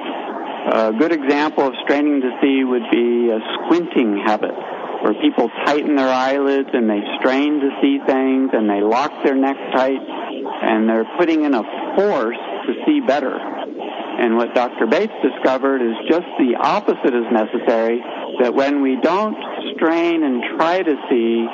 A 0.73 0.93
good 0.99 1.13
example 1.13 1.69
of 1.69 1.75
straining 1.85 2.23
to 2.23 2.31
see 2.41 2.65
would 2.65 2.89
be 2.91 3.29
a 3.29 3.41
squinting 3.57 4.23
habit, 4.25 4.57
where 5.03 5.15
people 5.21 5.49
tighten 5.65 5.97
their 5.97 6.09
eyelids 6.09 6.69
and 6.73 6.89
they 6.89 7.01
strain 7.21 7.61
to 7.61 7.71
see 7.81 7.99
things 8.07 8.51
and 8.53 8.69
they 8.69 8.81
lock 8.81 9.13
their 9.25 9.35
neck 9.37 9.57
tight 9.73 10.01
and 10.01 10.89
they're 10.89 11.07
putting 11.19 11.45
in 11.45 11.55
a 11.55 11.63
force 11.97 12.37
to 12.67 12.73
see 12.85 13.01
better. 13.01 13.35
And 13.35 14.37
what 14.37 14.55
Dr. 14.55 14.87
Bates 14.87 15.13
discovered 15.23 15.81
is 15.81 15.95
just 16.11 16.27
the 16.39 16.59
opposite 16.59 17.15
is 17.15 17.27
necessary, 17.31 18.03
that 18.41 18.53
when 18.53 18.83
we 18.83 18.99
don't 19.01 19.37
strain 19.77 20.25
and 20.25 20.43
try 20.59 20.83
to 20.83 20.95
see, 21.09 21.47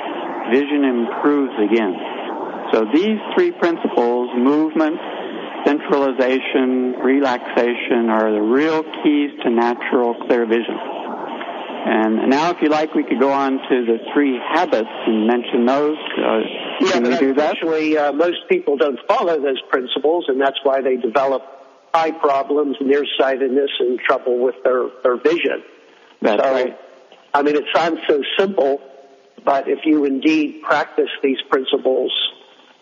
vision 0.50 0.84
improves 0.84 1.52
again. 1.60 1.94
So 2.72 2.86
these 2.92 3.20
three 3.36 3.52
principles, 3.52 4.30
movement, 4.36 4.96
centralization, 5.66 6.96
relaxation, 7.04 8.08
are 8.08 8.32
the 8.32 8.40
real 8.40 8.82
keys 9.02 9.30
to 9.44 9.50
natural 9.50 10.14
clear 10.26 10.46
vision. 10.46 11.03
And 11.86 12.30
now, 12.30 12.50
if 12.50 12.56
you 12.62 12.70
like, 12.70 12.94
we 12.94 13.04
could 13.04 13.20
go 13.20 13.30
on 13.30 13.52
to 13.52 13.84
the 13.84 13.98
three 14.14 14.38
habits 14.38 14.88
and 15.06 15.26
mention 15.26 15.66
those. 15.66 15.98
Uh, 16.16 16.38
yeah, 16.80 16.92
can 16.92 17.02
we 17.02 17.18
do 17.18 17.34
that? 17.34 17.56
Actually, 17.56 17.98
uh, 17.98 18.12
most 18.12 18.38
people 18.48 18.78
don't 18.78 18.98
follow 19.06 19.38
those 19.38 19.60
principles, 19.68 20.24
and 20.28 20.40
that's 20.40 20.58
why 20.62 20.80
they 20.80 20.96
develop 20.96 21.42
eye 21.92 22.10
problems, 22.10 22.76
nearsightedness, 22.80 23.70
and 23.80 24.00
trouble 24.00 24.38
with 24.38 24.54
their, 24.64 24.88
their 25.02 25.16
vision. 25.18 25.62
That's 26.22 26.42
so, 26.42 26.52
right. 26.52 26.78
I 27.34 27.42
mean, 27.42 27.56
it 27.56 27.64
sounds 27.74 27.98
so 28.08 28.22
simple, 28.38 28.80
but 29.44 29.68
if 29.68 29.80
you 29.84 30.06
indeed 30.06 30.62
practice 30.62 31.10
these 31.22 31.38
principles, 31.50 32.12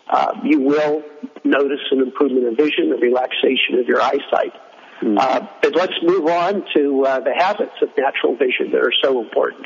uh, 0.09 0.33
you 0.43 0.61
will 0.61 1.03
notice 1.43 1.81
an 1.91 1.99
improvement 1.99 2.47
of 2.47 2.55
vision, 2.55 2.93
a 2.93 2.97
relaxation 2.97 3.79
of 3.79 3.87
your 3.87 4.01
eyesight. 4.01 4.53
Mm-hmm. 5.03 5.17
Uh, 5.17 5.47
but 5.61 5.75
let's 5.75 5.93
move 6.01 6.27
on 6.27 6.63
to 6.75 7.05
uh, 7.05 7.19
the 7.19 7.33
habits 7.35 7.75
of 7.81 7.89
natural 7.97 8.37
vision 8.37 8.71
that 8.71 8.79
are 8.79 8.93
so 9.03 9.19
important. 9.19 9.65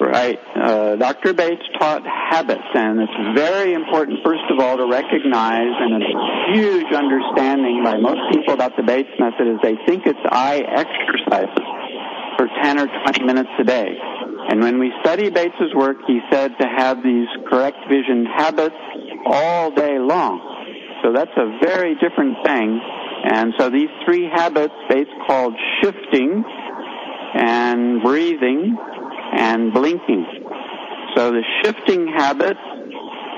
Right. 0.00 0.38
Uh, 0.54 0.96
Dr. 0.96 1.34
Bates 1.34 1.62
taught 1.78 2.02
habits, 2.06 2.70
and 2.74 3.00
it's 3.00 3.38
very 3.38 3.74
important, 3.74 4.18
first 4.24 4.46
of 4.50 4.58
all, 4.60 4.76
to 4.76 4.86
recognize, 4.86 5.74
and 5.74 6.02
a 6.02 6.54
huge 6.54 6.92
understanding 6.92 7.82
by 7.82 7.98
most 7.98 8.20
people 8.32 8.54
about 8.54 8.76
the 8.76 8.84
Bates 8.84 9.10
method 9.18 9.48
is 9.48 9.58
they 9.62 9.74
think 9.86 10.06
it's 10.06 10.18
eye 10.30 10.62
exercises 10.62 11.66
for 12.38 12.46
10 12.62 12.78
or 12.78 12.86
20 12.86 13.24
minutes 13.24 13.50
a 13.58 13.64
day. 13.64 13.90
And 14.50 14.62
when 14.62 14.78
we 14.78 14.92
study 15.02 15.30
Bates's 15.30 15.74
work, 15.74 15.98
he 16.06 16.20
said 16.30 16.52
to 16.60 16.66
have 16.66 17.02
these 17.02 17.26
correct 17.50 17.78
vision 17.90 18.24
habits 18.24 18.78
all 19.26 19.72
day 19.72 19.98
long. 19.98 20.40
So 21.02 21.12
that's 21.12 21.34
a 21.36 21.58
very 21.62 21.94
different 21.96 22.38
thing. 22.44 22.80
And 23.30 23.52
so 23.58 23.68
these 23.68 23.90
three 24.06 24.24
habits 24.24 24.72
Bates 24.88 25.10
called 25.26 25.54
shifting 25.82 26.42
and 27.34 28.02
breathing 28.02 28.74
and 29.32 29.72
blinking. 29.72 30.24
So 31.14 31.32
the 31.32 31.42
shifting 31.62 32.08
habit 32.08 32.56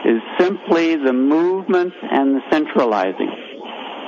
is 0.05 0.23
simply 0.39 0.97
the 0.97 1.13
movement 1.13 1.93
and 2.09 2.37
the 2.37 2.41
centralizing. 2.53 3.31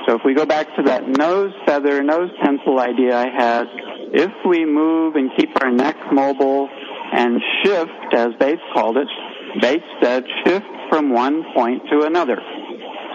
So 0.07 0.15
if 0.15 0.21
we 0.25 0.33
go 0.33 0.45
back 0.45 0.67
to 0.77 0.83
that 0.83 1.07
nose 1.07 1.51
feather, 1.65 2.01
nose 2.01 2.29
pencil 2.41 2.79
idea 2.79 3.17
I 3.17 3.29
had, 3.29 3.65
if 4.13 4.31
we 4.45 4.65
move 4.65 5.15
and 5.15 5.31
keep 5.37 5.49
our 5.61 5.71
neck 5.71 5.97
mobile 6.11 6.69
and 7.13 7.41
shift, 7.63 8.13
as 8.13 8.29
Bates 8.39 8.61
called 8.73 8.97
it, 8.97 9.07
Bates 9.61 9.83
said 10.01 10.23
shift 10.45 10.65
from 10.89 11.11
one 11.11 11.43
point 11.53 11.83
to 11.91 12.05
another. 12.05 12.37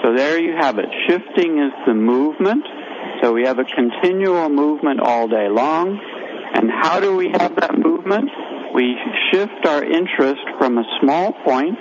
So 0.02 0.14
there 0.14 0.40
you 0.40 0.54
have 0.58 0.78
it. 0.78 0.86
Shifting 1.08 1.58
is 1.58 1.72
the 1.86 1.94
movement. 1.94 2.64
So 3.22 3.32
we 3.32 3.44
have 3.44 3.58
a 3.58 3.64
continual 3.64 4.48
movement 4.48 5.00
all 5.00 5.28
day 5.28 5.48
long. 5.48 5.98
And 6.54 6.70
how 6.70 7.00
do 7.00 7.16
we 7.16 7.30
have 7.30 7.56
that 7.56 7.78
movement? 7.78 8.30
We 8.74 8.96
shift 9.30 9.66
our 9.66 9.82
interest 9.82 10.42
from 10.58 10.78
a 10.78 10.84
small 11.00 11.32
point 11.44 11.78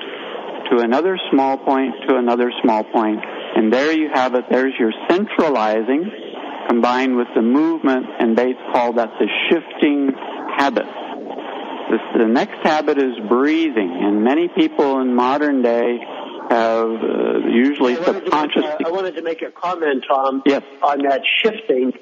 to 0.72 0.80
another 0.80 1.18
small 1.32 1.58
point 1.58 1.94
to 2.08 2.18
another 2.18 2.52
small 2.64 2.84
point. 2.84 3.20
and 3.56 3.72
there 3.74 3.92
you 3.92 4.10
have 4.14 4.36
it. 4.36 4.46
There's 4.50 4.74
your 4.78 4.92
centralizing 5.10 6.12
combined 6.68 7.16
with 7.16 7.28
the 7.36 7.42
movement, 7.42 8.06
and 8.20 8.36
Bates 8.36 8.60
called 8.74 8.98
that 8.98 9.10
the 9.20 9.28
shifting 9.50 10.12
habit. 10.58 10.86
This, 11.90 12.02
the 12.18 12.28
next 12.28 12.60
habit 12.64 12.98
is 12.98 13.14
breathing, 13.30 14.00
and 14.04 14.24
many 14.24 14.50
people 14.50 15.00
in 15.00 15.16
modern 15.16 15.62
day 15.62 16.00
have 16.50 16.90
uh, 16.90 17.48
usually 17.48 17.98
I 17.98 18.04
subconsciously. 18.04 18.62
Wanted 18.64 18.86
a, 18.86 18.88
I 18.88 18.92
wanted 18.92 19.16
to 19.16 19.22
make 19.22 19.42
a 19.42 19.52
comment, 19.52 20.06
Tom, 20.08 20.44
yes. 20.46 20.64
on 20.82 21.04
that 21.04 21.22
shifting. 21.44 21.94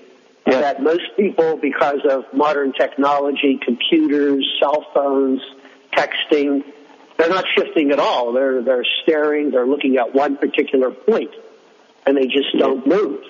Yes. 0.47 0.61
That 0.61 0.83
most 0.83 1.15
people, 1.17 1.57
because 1.57 2.01
of 2.07 2.25
modern 2.31 2.71
technology, 2.73 3.59
computers, 3.59 4.45
cell 4.59 4.85
phones, 4.93 5.41
texting, 5.91 6.63
they're 7.17 7.29
not 7.29 7.45
shifting 7.57 7.91
at 7.91 7.99
all. 7.99 8.33
They're 8.33 8.61
they're 8.61 8.85
staring. 9.03 9.51
They're 9.51 9.65
looking 9.65 9.97
at 9.97 10.13
one 10.13 10.37
particular 10.37 10.91
point, 10.91 11.31
and 12.05 12.15
they 12.15 12.27
just 12.27 12.55
don't 12.59 12.85
move. 12.85 13.23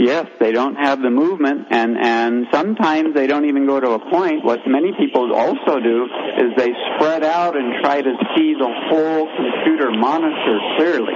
Yes, 0.00 0.28
they 0.38 0.52
don't 0.52 0.76
have 0.76 1.02
the 1.02 1.10
movement, 1.10 1.66
and 1.70 1.98
and 1.98 2.46
sometimes 2.52 3.14
they 3.14 3.26
don't 3.26 3.46
even 3.46 3.66
go 3.66 3.80
to 3.80 3.90
a 3.90 3.98
point. 3.98 4.44
What 4.44 4.60
many 4.64 4.92
people 4.96 5.34
also 5.34 5.80
do 5.80 6.06
is 6.38 6.54
they 6.56 6.70
spread 6.94 7.24
out 7.24 7.56
and 7.56 7.82
try 7.82 8.00
to 8.00 8.12
see 8.36 8.54
the 8.54 8.70
whole 8.88 9.26
computer 9.34 9.90
monitor 9.90 10.60
clearly, 10.76 11.14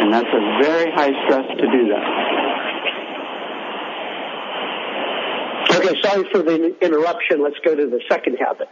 and 0.00 0.14
that's 0.14 0.32
a 0.32 0.62
very 0.62 0.90
high 0.92 1.12
stress 1.26 1.44
to 1.44 1.66
do 1.70 1.88
that. 1.92 2.28
Okay, 5.76 6.00
sorry 6.00 6.24
for 6.32 6.40
the 6.40 6.74
interruption. 6.80 7.42
Let's 7.42 7.58
go 7.62 7.74
to 7.74 7.86
the 7.86 8.00
second 8.08 8.38
habit. 8.40 8.68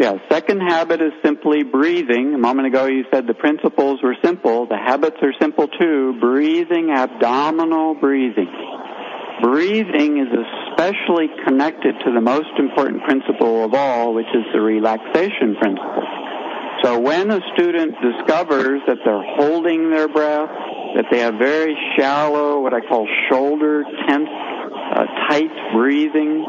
Yeah, 0.00 0.14
second 0.28 0.60
habit 0.60 1.00
is 1.00 1.12
simply 1.24 1.62
breathing. 1.62 2.34
A 2.34 2.38
moment 2.38 2.66
ago 2.66 2.86
you 2.86 3.04
said 3.12 3.28
the 3.28 3.34
principles 3.34 4.02
were 4.02 4.16
simple. 4.24 4.66
The 4.66 4.76
habits 4.76 5.16
are 5.22 5.32
simple 5.40 5.68
too. 5.68 6.18
Breathing, 6.20 6.90
abdominal 6.90 7.94
breathing. 7.94 8.50
Breathing 9.40 10.18
is 10.18 10.28
especially 10.34 11.28
connected 11.46 11.94
to 12.04 12.12
the 12.12 12.20
most 12.20 12.50
important 12.58 13.04
principle 13.04 13.64
of 13.64 13.74
all, 13.74 14.14
which 14.14 14.26
is 14.34 14.44
the 14.52 14.60
relaxation 14.60 15.54
principle. 15.60 16.02
So 16.82 16.98
when 16.98 17.30
a 17.30 17.40
student 17.54 17.94
discovers 18.02 18.80
that 18.88 18.98
they're 19.04 19.24
holding 19.36 19.90
their 19.90 20.08
breath, 20.08 20.50
that 20.96 21.06
they 21.10 21.20
have 21.20 21.34
very 21.34 21.76
shallow, 21.96 22.60
what 22.60 22.74
I 22.74 22.80
call 22.80 23.06
shoulder 23.30 23.84
tense, 24.08 24.28
uh, 24.28 25.04
tight 25.28 25.50
breathing, 25.72 26.44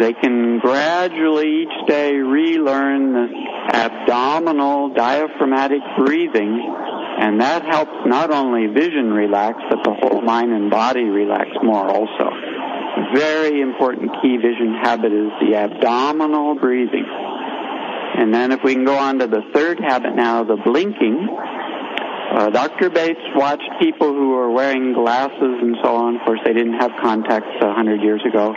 they 0.00 0.12
can 0.12 0.58
gradually 0.58 1.62
each 1.62 1.88
day 1.88 2.14
relearn 2.14 3.12
the 3.12 3.28
abdominal 3.72 4.94
diaphragmatic 4.94 5.82
breathing, 5.98 6.60
and 7.20 7.40
that 7.40 7.64
helps 7.64 8.06
not 8.06 8.30
only 8.30 8.66
vision 8.66 9.12
relax, 9.12 9.58
but 9.68 9.84
the 9.84 9.94
whole 9.94 10.22
mind 10.22 10.52
and 10.52 10.70
body 10.70 11.04
relax 11.04 11.50
more 11.62 11.88
also. 11.88 12.30
Very 13.14 13.60
important 13.60 14.10
key 14.22 14.36
vision 14.36 14.74
habit 14.82 15.12
is 15.12 15.30
the 15.40 15.56
abdominal 15.56 16.54
breathing. 16.54 17.06
And 18.16 18.32
then 18.32 18.52
if 18.52 18.60
we 18.62 18.74
can 18.74 18.84
go 18.84 18.96
on 18.96 19.18
to 19.18 19.26
the 19.26 19.42
third 19.52 19.80
habit 19.80 20.14
now, 20.14 20.44
the 20.44 20.56
blinking. 20.56 21.28
Uh, 22.34 22.50
Dr. 22.50 22.90
Bates 22.90 23.20
watched 23.34 23.68
people 23.80 24.08
who 24.08 24.30
were 24.30 24.50
wearing 24.50 24.92
glasses 24.92 25.34
and 25.40 25.76
so 25.82 25.94
on. 25.96 26.16
Of 26.16 26.22
course, 26.22 26.40
they 26.44 26.52
didn't 26.52 26.80
have 26.80 26.92
contacts 27.02 27.50
a 27.60 27.74
hundred 27.74 28.02
years 28.02 28.22
ago. 28.26 28.54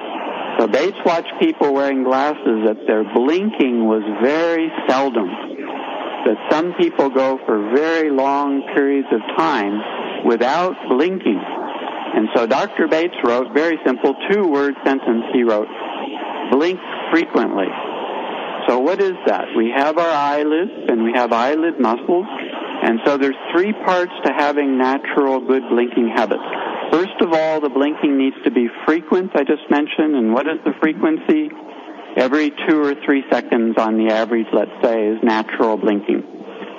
So 0.59 0.67
Bates 0.67 0.97
watched 1.05 1.31
people 1.39 1.73
wearing 1.73 2.03
glasses 2.03 2.65
that 2.65 2.77
their 2.87 3.03
blinking 3.13 3.85
was 3.85 4.01
very 4.23 4.71
seldom. 4.89 5.29
That 6.25 6.37
some 6.49 6.73
people 6.79 7.09
go 7.09 7.37
for 7.45 7.71
very 7.75 8.09
long 8.09 8.63
periods 8.73 9.07
of 9.11 9.21
time 9.37 10.25
without 10.25 10.73
blinking. 10.89 11.39
And 12.15 12.27
so 12.35 12.47
Dr. 12.47 12.87
Bates 12.87 13.13
wrote, 13.23 13.53
very 13.53 13.77
simple, 13.85 14.15
two 14.31 14.47
word 14.47 14.73
sentence 14.83 15.25
he 15.31 15.43
wrote, 15.43 15.67
blink 16.51 16.79
frequently. 17.11 17.67
So 18.67 18.79
what 18.79 18.99
is 18.99 19.13
that? 19.27 19.45
We 19.55 19.71
have 19.75 19.97
our 19.97 20.09
eyelids 20.09 20.71
and 20.89 21.03
we 21.03 21.11
have 21.13 21.31
eyelid 21.31 21.79
muscles. 21.79 22.25
And 22.83 22.99
so 23.05 23.17
there's 23.17 23.37
three 23.53 23.73
parts 23.85 24.11
to 24.25 24.33
having 24.33 24.77
natural 24.77 25.39
good 25.39 25.63
blinking 25.69 26.11
habits. 26.15 26.43
First 26.97 27.21
of 27.21 27.31
all, 27.31 27.61
the 27.61 27.69
blinking 27.69 28.17
needs 28.17 28.37
to 28.43 28.49
be 28.49 28.69
frequent, 28.87 29.29
I 29.35 29.43
just 29.43 29.69
mentioned. 29.69 30.15
And 30.15 30.33
what 30.33 30.47
is 30.47 30.57
the 30.65 30.73
frequency? 30.81 31.47
Every 32.17 32.49
two 32.49 32.81
or 32.81 32.95
three 33.05 33.23
seconds 33.31 33.75
on 33.77 34.01
the 34.01 34.11
average, 34.11 34.47
let's 34.51 34.73
say, 34.81 35.05
is 35.05 35.19
natural 35.21 35.77
blinking. 35.77 36.23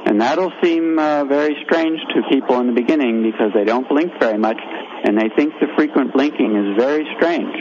And 0.06 0.20
that'll 0.20 0.50
seem 0.60 0.98
uh, 0.98 1.22
very 1.22 1.54
strange 1.66 2.00
to 2.16 2.22
people 2.34 2.58
in 2.58 2.66
the 2.66 2.72
beginning 2.72 3.22
because 3.22 3.52
they 3.54 3.62
don't 3.62 3.88
blink 3.88 4.10
very 4.18 4.38
much 4.38 4.58
and 4.58 5.16
they 5.16 5.30
think 5.36 5.54
the 5.60 5.68
frequent 5.76 6.12
blinking 6.12 6.50
is 6.66 6.76
very 6.76 7.06
strange. 7.16 7.54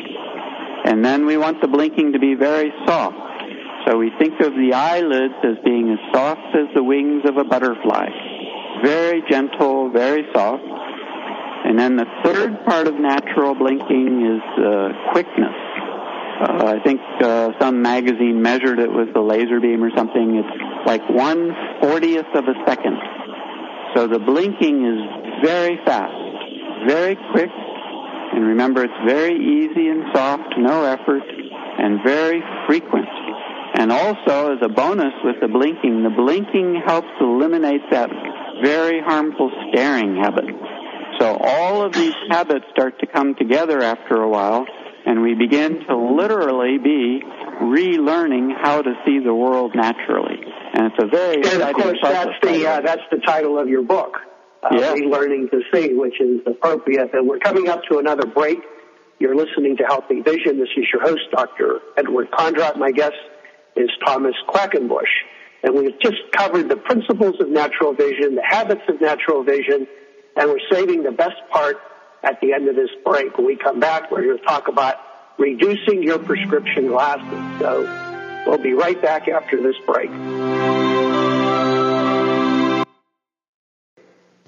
And 0.85 1.05
then 1.05 1.27
we 1.27 1.37
want 1.37 1.61
the 1.61 1.67
blinking 1.67 2.13
to 2.13 2.19
be 2.19 2.33
very 2.33 2.73
soft. 2.87 3.17
So 3.85 3.99
we 3.99 4.09
think 4.17 4.33
of 4.41 4.53
the 4.53 4.73
eyelids 4.73 5.37
as 5.43 5.63
being 5.63 5.91
as 5.91 5.99
soft 6.11 6.55
as 6.55 6.73
the 6.73 6.83
wings 6.83 7.21
of 7.29 7.37
a 7.37 7.43
butterfly. 7.43 8.07
Very 8.83 9.21
gentle, 9.29 9.91
very 9.91 10.25
soft. 10.33 10.63
And 11.67 11.77
then 11.77 11.97
the 11.97 12.05
third 12.23 12.63
part 12.65 12.87
of 12.87 12.95
natural 12.95 13.53
blinking 13.53 14.23
is 14.23 14.63
uh, 14.63 15.11
quickness. 15.11 15.51
Uh, 16.39 16.79
I 16.79 16.79
think 16.81 17.01
uh, 17.19 17.51
some 17.59 17.81
magazine 17.81 18.41
measured 18.41 18.79
it 18.79 18.87
with 18.87 19.13
the 19.13 19.19
laser 19.19 19.59
beam 19.59 19.83
or 19.83 19.91
something. 19.93 20.39
It's 20.39 20.87
like 20.87 21.01
one 21.09 21.51
fortieth 21.81 22.31
of 22.33 22.45
a 22.47 22.55
second. 22.65 22.95
So 23.95 24.07
the 24.07 24.19
blinking 24.19 24.85
is 24.85 25.43
very 25.43 25.77
fast, 25.83 26.15
very 26.87 27.17
quick, 27.33 27.49
and 27.51 28.47
remember 28.47 28.85
it's 28.85 29.01
very 29.05 29.35
easy 29.35 29.89
and 29.89 30.03
soft, 30.13 30.53
no 30.57 30.85
effort, 30.85 31.23
and 31.79 31.99
very 32.01 32.41
frequent. 32.65 33.09
And 33.75 33.91
also, 33.91 34.53
as 34.55 34.59
a 34.61 34.69
bonus 34.69 35.13
with 35.25 35.35
the 35.41 35.49
blinking, 35.49 36.03
the 36.03 36.15
blinking 36.15 36.81
helps 36.85 37.11
eliminate 37.19 37.81
that 37.91 38.09
very 38.63 39.01
harmful 39.01 39.51
staring 39.69 40.15
habit. 40.15 40.45
So 41.19 41.37
all 41.39 41.81
of 41.85 41.93
these 41.93 42.13
habits 42.29 42.65
start 42.71 42.99
to 42.99 43.07
come 43.07 43.35
together 43.35 43.81
after 43.81 44.21
a 44.21 44.29
while, 44.29 44.65
and 45.05 45.21
we 45.21 45.33
begin 45.33 45.85
to 45.87 45.95
literally 45.95 46.77
be 46.77 47.21
relearning 47.61 48.51
how 48.61 48.81
to 48.81 48.93
see 49.05 49.19
the 49.19 49.33
world 49.33 49.73
naturally. 49.75 50.37
And 50.73 50.91
it's 50.91 51.03
a 51.03 51.07
very 51.07 51.37
and 51.37 51.61
of 51.61 51.73
course 51.75 51.97
that's 52.01 52.31
the 52.41 52.67
uh, 52.67 52.81
that's 52.81 53.01
the 53.11 53.17
title 53.25 53.57
of 53.57 53.67
your 53.67 53.83
book, 53.83 54.17
uh, 54.63 54.69
Yeah. 54.71 54.93
Relearning 54.93 55.49
to 55.51 55.61
See, 55.73 55.93
which 55.93 56.19
is 56.21 56.41
appropriate. 56.45 57.11
And 57.13 57.27
we're 57.27 57.39
coming 57.39 57.67
up 57.69 57.81
to 57.89 57.97
another 57.97 58.27
break. 58.27 58.59
You're 59.19 59.35
listening 59.35 59.77
to 59.77 59.83
Healthy 59.83 60.21
Vision. 60.21 60.59
This 60.59 60.69
is 60.77 60.85
your 60.93 61.01
host, 61.01 61.21
Dr. 61.31 61.79
Edward 61.97 62.29
Kondrot. 62.31 62.77
My 62.77 62.91
guest 62.91 63.15
is 63.75 63.89
Thomas 64.05 64.35
Quackenbush. 64.47 65.09
And 65.63 65.73
we've 65.73 65.99
just 65.99 66.17
covered 66.33 66.69
the 66.69 66.77
principles 66.77 67.35
of 67.39 67.49
natural 67.49 67.93
vision, 67.95 68.35
the 68.35 68.45
habits 68.45 68.83
of 68.87 69.01
natural 69.01 69.43
vision, 69.43 69.87
and 70.37 70.49
we're 70.49 70.59
saving 70.71 71.03
the 71.03 71.11
best 71.11 71.35
part 71.51 71.77
at 72.23 72.39
the 72.41 72.53
end 72.53 72.67
of 72.67 72.75
this 72.75 72.89
break. 73.03 73.37
When 73.37 73.47
we 73.47 73.55
come 73.55 73.79
back, 73.79 74.11
we're 74.11 74.23
going 74.23 74.37
to 74.37 74.43
talk 74.45 74.67
about 74.67 74.97
reducing 75.37 76.03
your 76.03 76.19
prescription 76.19 76.87
glasses. 76.87 77.59
So 77.59 78.43
we'll 78.47 78.57
be 78.57 78.73
right 78.73 79.01
back 79.01 79.27
after 79.27 79.61
this 79.61 79.75
break. 79.85 80.76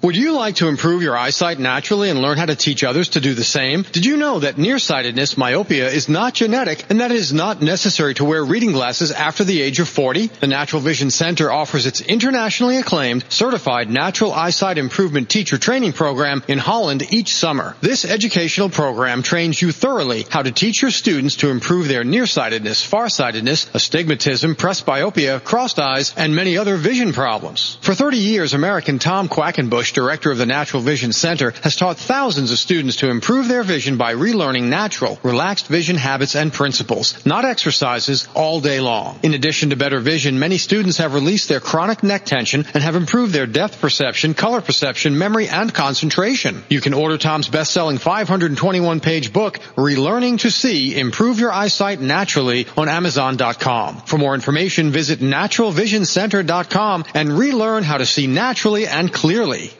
Would 0.02 0.16
you 0.16 0.32
like 0.32 0.54
to 0.56 0.68
improve 0.68 1.02
your 1.02 1.14
eyesight 1.14 1.58
naturally 1.58 2.08
and 2.08 2.22
learn 2.22 2.38
how 2.38 2.46
to 2.46 2.56
teach 2.56 2.84
others 2.84 3.10
to 3.10 3.20
do 3.20 3.34
the 3.34 3.44
same? 3.44 3.82
Did 3.82 4.06
you 4.06 4.16
know 4.16 4.38
that 4.38 4.56
nearsightedness, 4.56 5.36
myopia, 5.36 5.90
is 5.90 6.08
not 6.08 6.32
genetic 6.32 6.86
and 6.88 7.00
that 7.00 7.10
it 7.10 7.18
is 7.18 7.34
not 7.34 7.60
necessary 7.60 8.14
to 8.14 8.24
wear 8.24 8.42
reading 8.42 8.72
glasses 8.72 9.12
after 9.12 9.44
the 9.44 9.60
age 9.60 9.78
of 9.78 9.90
40? 9.90 10.28
The 10.28 10.46
Natural 10.46 10.80
Vision 10.80 11.10
Center 11.10 11.52
offers 11.52 11.84
its 11.84 12.00
internationally 12.00 12.78
acclaimed 12.78 13.26
certified 13.28 13.90
natural 13.90 14.32
eyesight 14.32 14.78
improvement 14.78 15.28
teacher 15.28 15.58
training 15.58 15.92
program 15.92 16.42
in 16.48 16.56
Holland 16.56 17.02
each 17.12 17.34
summer. 17.34 17.76
This 17.82 18.06
educational 18.06 18.70
program 18.70 19.22
trains 19.22 19.60
you 19.60 19.70
thoroughly 19.70 20.24
how 20.30 20.40
to 20.40 20.50
teach 20.50 20.80
your 20.80 20.92
students 20.92 21.36
to 21.36 21.50
improve 21.50 21.88
their 21.88 22.04
nearsightedness, 22.04 22.82
farsightedness, 22.82 23.68
astigmatism, 23.74 24.54
presbyopia, 24.54 25.44
crossed 25.44 25.78
eyes, 25.78 26.14
and 26.16 26.34
many 26.34 26.56
other 26.56 26.78
vision 26.78 27.12
problems. 27.12 27.76
For 27.82 27.94
30 27.94 28.16
years, 28.16 28.54
American 28.54 28.98
Tom 28.98 29.28
Quackenbush 29.28 29.89
Quackenbush, 29.90 30.00
director 30.00 30.30
of 30.30 30.38
the 30.38 30.46
Natural 30.46 30.82
Vision 30.82 31.12
Center, 31.12 31.52
has 31.62 31.76
taught 31.76 31.98
thousands 31.98 32.50
of 32.50 32.58
students 32.58 32.96
to 32.96 33.10
improve 33.10 33.48
their 33.48 33.62
vision 33.62 33.96
by 33.96 34.14
relearning 34.14 34.64
natural, 34.64 35.18
relaxed 35.22 35.66
vision 35.68 35.96
habits 35.96 36.34
and 36.34 36.52
principles, 36.52 37.24
not 37.26 37.44
exercises, 37.44 38.28
all 38.34 38.60
day 38.60 38.80
long. 38.80 39.18
In 39.22 39.34
addition 39.34 39.70
to 39.70 39.76
better 39.76 40.00
vision, 40.00 40.38
many 40.38 40.58
students 40.58 40.98
have 40.98 41.14
released 41.14 41.48
their 41.48 41.60
chronic 41.60 42.02
neck 42.02 42.24
tension 42.24 42.64
and 42.74 42.82
have 42.82 42.96
improved 42.96 43.32
their 43.32 43.46
depth 43.46 43.80
perception, 43.80 44.34
color 44.34 44.60
perception, 44.60 45.18
memory, 45.18 45.48
and 45.48 45.72
concentration. 45.72 46.62
You 46.68 46.80
can 46.80 46.94
order 46.94 47.18
Tom's 47.18 47.48
best-selling 47.48 47.98
521-page 47.98 49.32
book, 49.32 49.58
Relearning 49.76 50.38
to 50.40 50.50
See, 50.50 50.98
Improve 50.98 51.40
Your 51.40 51.52
Eyesight 51.52 52.00
Naturally 52.00 52.66
on 52.76 52.88
Amazon.com. 52.88 54.02
For 54.02 54.18
more 54.18 54.34
information, 54.34 54.90
visit 54.90 55.20
naturalvisioncenter.com 55.20 57.04
and 57.14 57.38
relearn 57.38 57.82
how 57.82 57.98
to 57.98 58.06
see 58.06 58.26
naturally 58.26 58.86
and 58.86 59.12
clearly. 59.12 59.72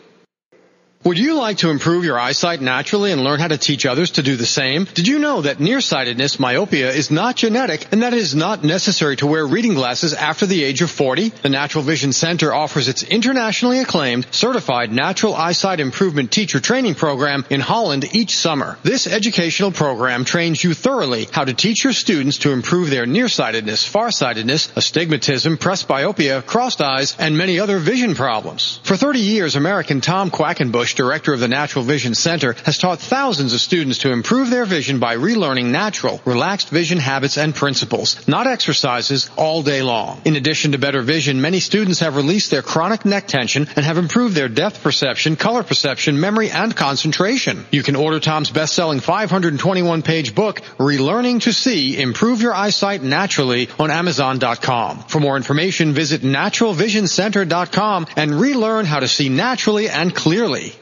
Would 1.03 1.19
you 1.19 1.37
like 1.37 1.57
to 1.59 1.71
improve 1.71 2.05
your 2.05 2.21
eyesight 2.21 2.61
naturally 2.61 3.11
and 3.11 3.25
learn 3.25 3.41
how 3.41 3.49
to 3.49 3.57
teach 3.57 3.87
others 3.87 4.11
to 4.13 4.23
do 4.23 4.37
the 4.37 4.45
same? 4.45 4.85
Did 4.85 5.09
you 5.09 5.19
know 5.19 5.41
that 5.41 5.59
nearsightedness, 5.59 6.39
myopia, 6.39 6.93
is 6.93 7.11
not 7.11 7.37
genetic 7.37 7.91
and 7.91 8.03
that 8.03 8.13
it 8.13 8.19
is 8.19 8.35
not 8.35 8.65
necessary 8.65 9.17
to 9.17 9.27
wear 9.27 9.47
reading 9.47 9.73
glasses 9.73 10.13
after 10.13 10.45
the 10.45 10.63
age 10.63 10.83
of 10.83 10.91
40? 10.91 11.31
The 11.31 11.49
Natural 11.49 11.83
Vision 11.83 12.13
Center 12.13 12.53
offers 12.53 12.87
its 12.87 13.03
internationally 13.03 13.79
acclaimed 13.79 14.27
certified 14.31 14.93
natural 14.93 15.35
eyesight 15.35 15.81
improvement 15.81 16.33
teacher 16.33 16.61
training 16.61 16.97
program 16.97 17.47
in 17.49 17.61
Holland 17.61 18.05
each 18.15 18.37
summer. 18.37 18.77
This 18.83 19.07
educational 19.07 19.73
program 19.73 20.27
trains 20.27 20.63
you 20.63 20.75
thoroughly 20.75 21.29
how 21.33 21.45
to 21.45 21.55
teach 21.55 21.83
your 21.83 21.95
students 21.95 22.41
to 22.41 22.53
improve 22.53 22.91
their 22.91 23.07
nearsightedness, 23.07 23.87
farsightedness, 23.87 24.71
astigmatism, 24.77 25.57
presbyopia, 25.57 26.45
crossed 26.45 26.83
eyes, 26.83 27.17
and 27.19 27.39
many 27.39 27.59
other 27.59 27.79
vision 27.79 28.15
problems. 28.15 28.81
For 28.83 28.99
30 28.99 29.21
years, 29.21 29.57
American 29.57 30.03
Tom 30.03 30.31
Quackenbush 30.31 30.90
director 30.95 31.33
of 31.33 31.41
the 31.41 31.49
Natural 31.49 31.85
Vision 31.85 32.15
Center, 32.15 32.55
has 32.65 32.79
taught 32.79 33.01
thousands 33.01 33.53
of 33.53 33.61
students 33.61 33.99
to 33.99 34.13
improve 34.13 34.51
their 34.51 34.65
vision 34.65 34.99
by 34.99 35.17
relearning 35.17 35.67
natural, 35.67 36.21
relaxed 36.25 36.69
vision 36.71 36.99
habits 36.99 37.39
and 37.39 37.55
principles, 37.55 38.27
not 38.29 38.47
exercises, 38.47 39.31
all 39.37 39.63
day 39.63 39.83
long. 39.83 40.21
In 40.25 40.37
addition 40.37 40.73
to 40.73 40.79
better 40.79 41.03
vision, 41.03 41.41
many 41.41 41.61
students 41.61 42.01
have 42.01 42.17
released 42.17 42.51
their 42.51 42.63
chronic 42.63 43.05
neck 43.05 43.27
tension 43.27 43.69
and 43.77 43.85
have 43.85 43.99
improved 43.99 44.35
their 44.35 44.49
depth 44.49 44.83
perception, 44.83 45.37
color 45.37 45.63
perception, 45.63 46.21
memory, 46.21 46.51
and 46.51 46.75
concentration. 46.75 47.65
You 47.71 47.83
can 47.83 47.97
order 47.97 48.21
Tom's 48.21 48.51
best-selling 48.51 49.01
521-page 49.01 50.35
book, 50.35 50.61
Relearning 50.79 51.43
to 51.43 51.53
See, 51.53 52.01
Improve 52.01 52.43
Your 52.43 52.55
Eyesight 52.55 53.03
Naturally 53.03 53.69
on 53.79 53.91
Amazon.com. 53.91 55.05
For 55.05 55.21
more 55.21 55.37
information, 55.37 55.93
visit 55.93 56.23
naturalvisioncenter.com 56.23 58.07
and 58.17 58.41
relearn 58.41 58.87
how 58.87 59.01
to 59.01 59.09
see 59.09 59.29
naturally 59.29 59.89
and 59.89 60.15
clearly. 60.15 60.75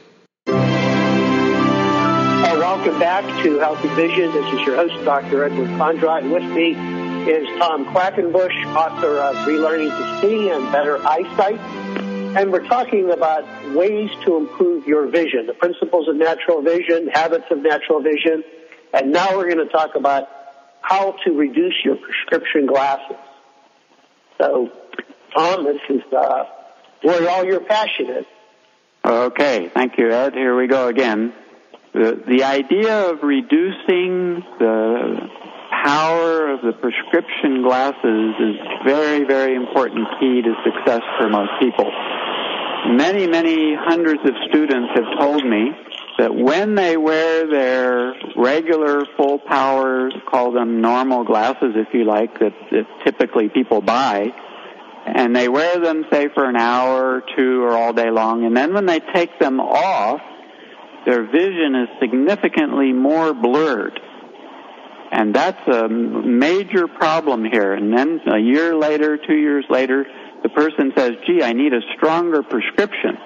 Back 2.99 3.23
to 3.43 3.59
Healthy 3.59 3.87
Vision. 3.95 4.29
This 4.33 4.53
is 4.53 4.59
your 4.67 4.75
host, 4.75 5.05
Dr. 5.05 5.45
Edward 5.45 5.69
Kondrot. 5.69 6.29
With 6.29 6.43
me 6.51 6.71
is 7.31 7.47
Tom 7.57 7.85
Quackenbush, 7.85 8.75
author 8.75 9.19
of 9.19 9.37
Relearning 9.47 9.87
to 9.87 10.21
See 10.21 10.49
and 10.49 10.69
Better 10.69 10.97
Eyesight. 11.07 11.61
And 12.35 12.51
we're 12.51 12.67
talking 12.67 13.09
about 13.09 13.45
ways 13.73 14.09
to 14.25 14.35
improve 14.35 14.85
your 14.85 15.07
vision, 15.07 15.45
the 15.47 15.53
principles 15.53 16.09
of 16.09 16.17
natural 16.17 16.61
vision, 16.61 17.07
habits 17.07 17.45
of 17.49 17.59
natural 17.59 18.01
vision. 18.01 18.43
And 18.93 19.13
now 19.13 19.37
we're 19.37 19.49
going 19.49 19.65
to 19.65 19.71
talk 19.71 19.95
about 19.95 20.27
how 20.81 21.15
to 21.23 21.31
reduce 21.31 21.75
your 21.85 21.95
prescription 21.95 22.65
glasses. 22.65 23.15
So, 24.41 24.71
Tom, 25.33 25.63
this 25.63 25.79
is 25.89 26.01
uh, 26.11 26.43
where 27.03 27.29
all 27.29 27.45
your 27.45 27.61
passion 27.61 28.09
is. 28.09 28.25
Okay, 29.05 29.69
thank 29.69 29.97
you, 29.97 30.11
Ed. 30.11 30.33
Here 30.33 30.57
we 30.57 30.67
go 30.67 30.89
again. 30.89 31.33
The, 31.99 32.15
the 32.25 32.43
idea 32.45 33.11
of 33.11 33.23
reducing 33.23 34.41
the 34.57 35.19
power 35.83 36.49
of 36.53 36.61
the 36.61 36.71
prescription 36.71 37.61
glasses 37.61 38.35
is 38.39 38.55
very, 38.85 39.25
very 39.25 39.53
important 39.53 40.07
key 40.17 40.41
to 40.41 40.53
success 40.63 41.01
for 41.19 41.27
most 41.27 41.51
people. 41.59 41.91
Many, 42.95 43.27
many 43.27 43.75
hundreds 43.75 44.21
of 44.23 44.33
students 44.47 44.91
have 44.95 45.19
told 45.19 45.43
me 45.43 45.71
that 46.19 46.33
when 46.33 46.75
they 46.75 46.95
wear 46.95 47.45
their 47.45 48.13
regular 48.37 49.03
full 49.17 49.37
power, 49.39 50.09
call 50.31 50.53
them 50.53 50.79
normal 50.79 51.25
glasses 51.25 51.73
if 51.75 51.93
you 51.93 52.05
like, 52.05 52.39
that, 52.39 52.53
that 52.71 52.85
typically 53.03 53.49
people 53.49 53.81
buy, 53.81 54.27
and 55.05 55.35
they 55.35 55.49
wear 55.49 55.77
them, 55.81 56.05
say, 56.09 56.29
for 56.33 56.47
an 56.47 56.55
hour 56.55 57.15
or 57.15 57.23
two 57.35 57.61
or 57.61 57.75
all 57.75 57.91
day 57.91 58.09
long, 58.09 58.45
and 58.45 58.55
then 58.55 58.73
when 58.73 58.85
they 58.85 59.01
take 59.13 59.37
them 59.37 59.59
off, 59.59 60.21
their 61.05 61.25
vision 61.25 61.75
is 61.75 61.89
significantly 61.99 62.91
more 62.93 63.33
blurred. 63.33 63.99
And 65.11 65.33
that's 65.33 65.67
a 65.67 65.87
major 65.87 66.87
problem 66.87 67.43
here. 67.43 67.73
And 67.73 67.95
then 67.95 68.21
a 68.31 68.37
year 68.37 68.75
later, 68.75 69.17
two 69.17 69.35
years 69.35 69.65
later, 69.69 70.05
the 70.43 70.49
person 70.49 70.93
says, 70.95 71.13
gee, 71.25 71.41
I 71.41 71.53
need 71.53 71.73
a 71.73 71.81
stronger 71.95 72.43
prescription. 72.43 73.17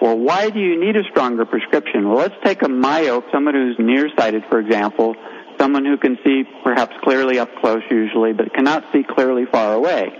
Well, 0.00 0.18
why 0.18 0.50
do 0.50 0.60
you 0.60 0.78
need 0.78 0.94
a 0.96 1.02
stronger 1.10 1.44
prescription? 1.44 2.08
Well, 2.08 2.18
let's 2.18 2.36
take 2.44 2.62
a 2.62 2.68
myope, 2.68 3.24
someone 3.32 3.54
who's 3.54 3.76
nearsighted, 3.78 4.44
for 4.48 4.60
example, 4.60 5.16
someone 5.58 5.84
who 5.84 5.96
can 5.96 6.18
see 6.22 6.44
perhaps 6.62 6.94
clearly 7.02 7.38
up 7.38 7.48
close 7.60 7.82
usually, 7.90 8.32
but 8.32 8.52
cannot 8.54 8.84
see 8.92 9.02
clearly 9.02 9.46
far 9.50 9.74
away. 9.74 10.12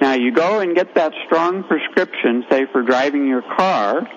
Now 0.00 0.14
you 0.14 0.32
go 0.32 0.60
and 0.60 0.74
get 0.74 0.94
that 0.94 1.12
strong 1.26 1.62
prescription, 1.64 2.44
say 2.50 2.64
for 2.72 2.82
driving 2.82 3.26
your 3.26 3.42
car, 3.42 4.08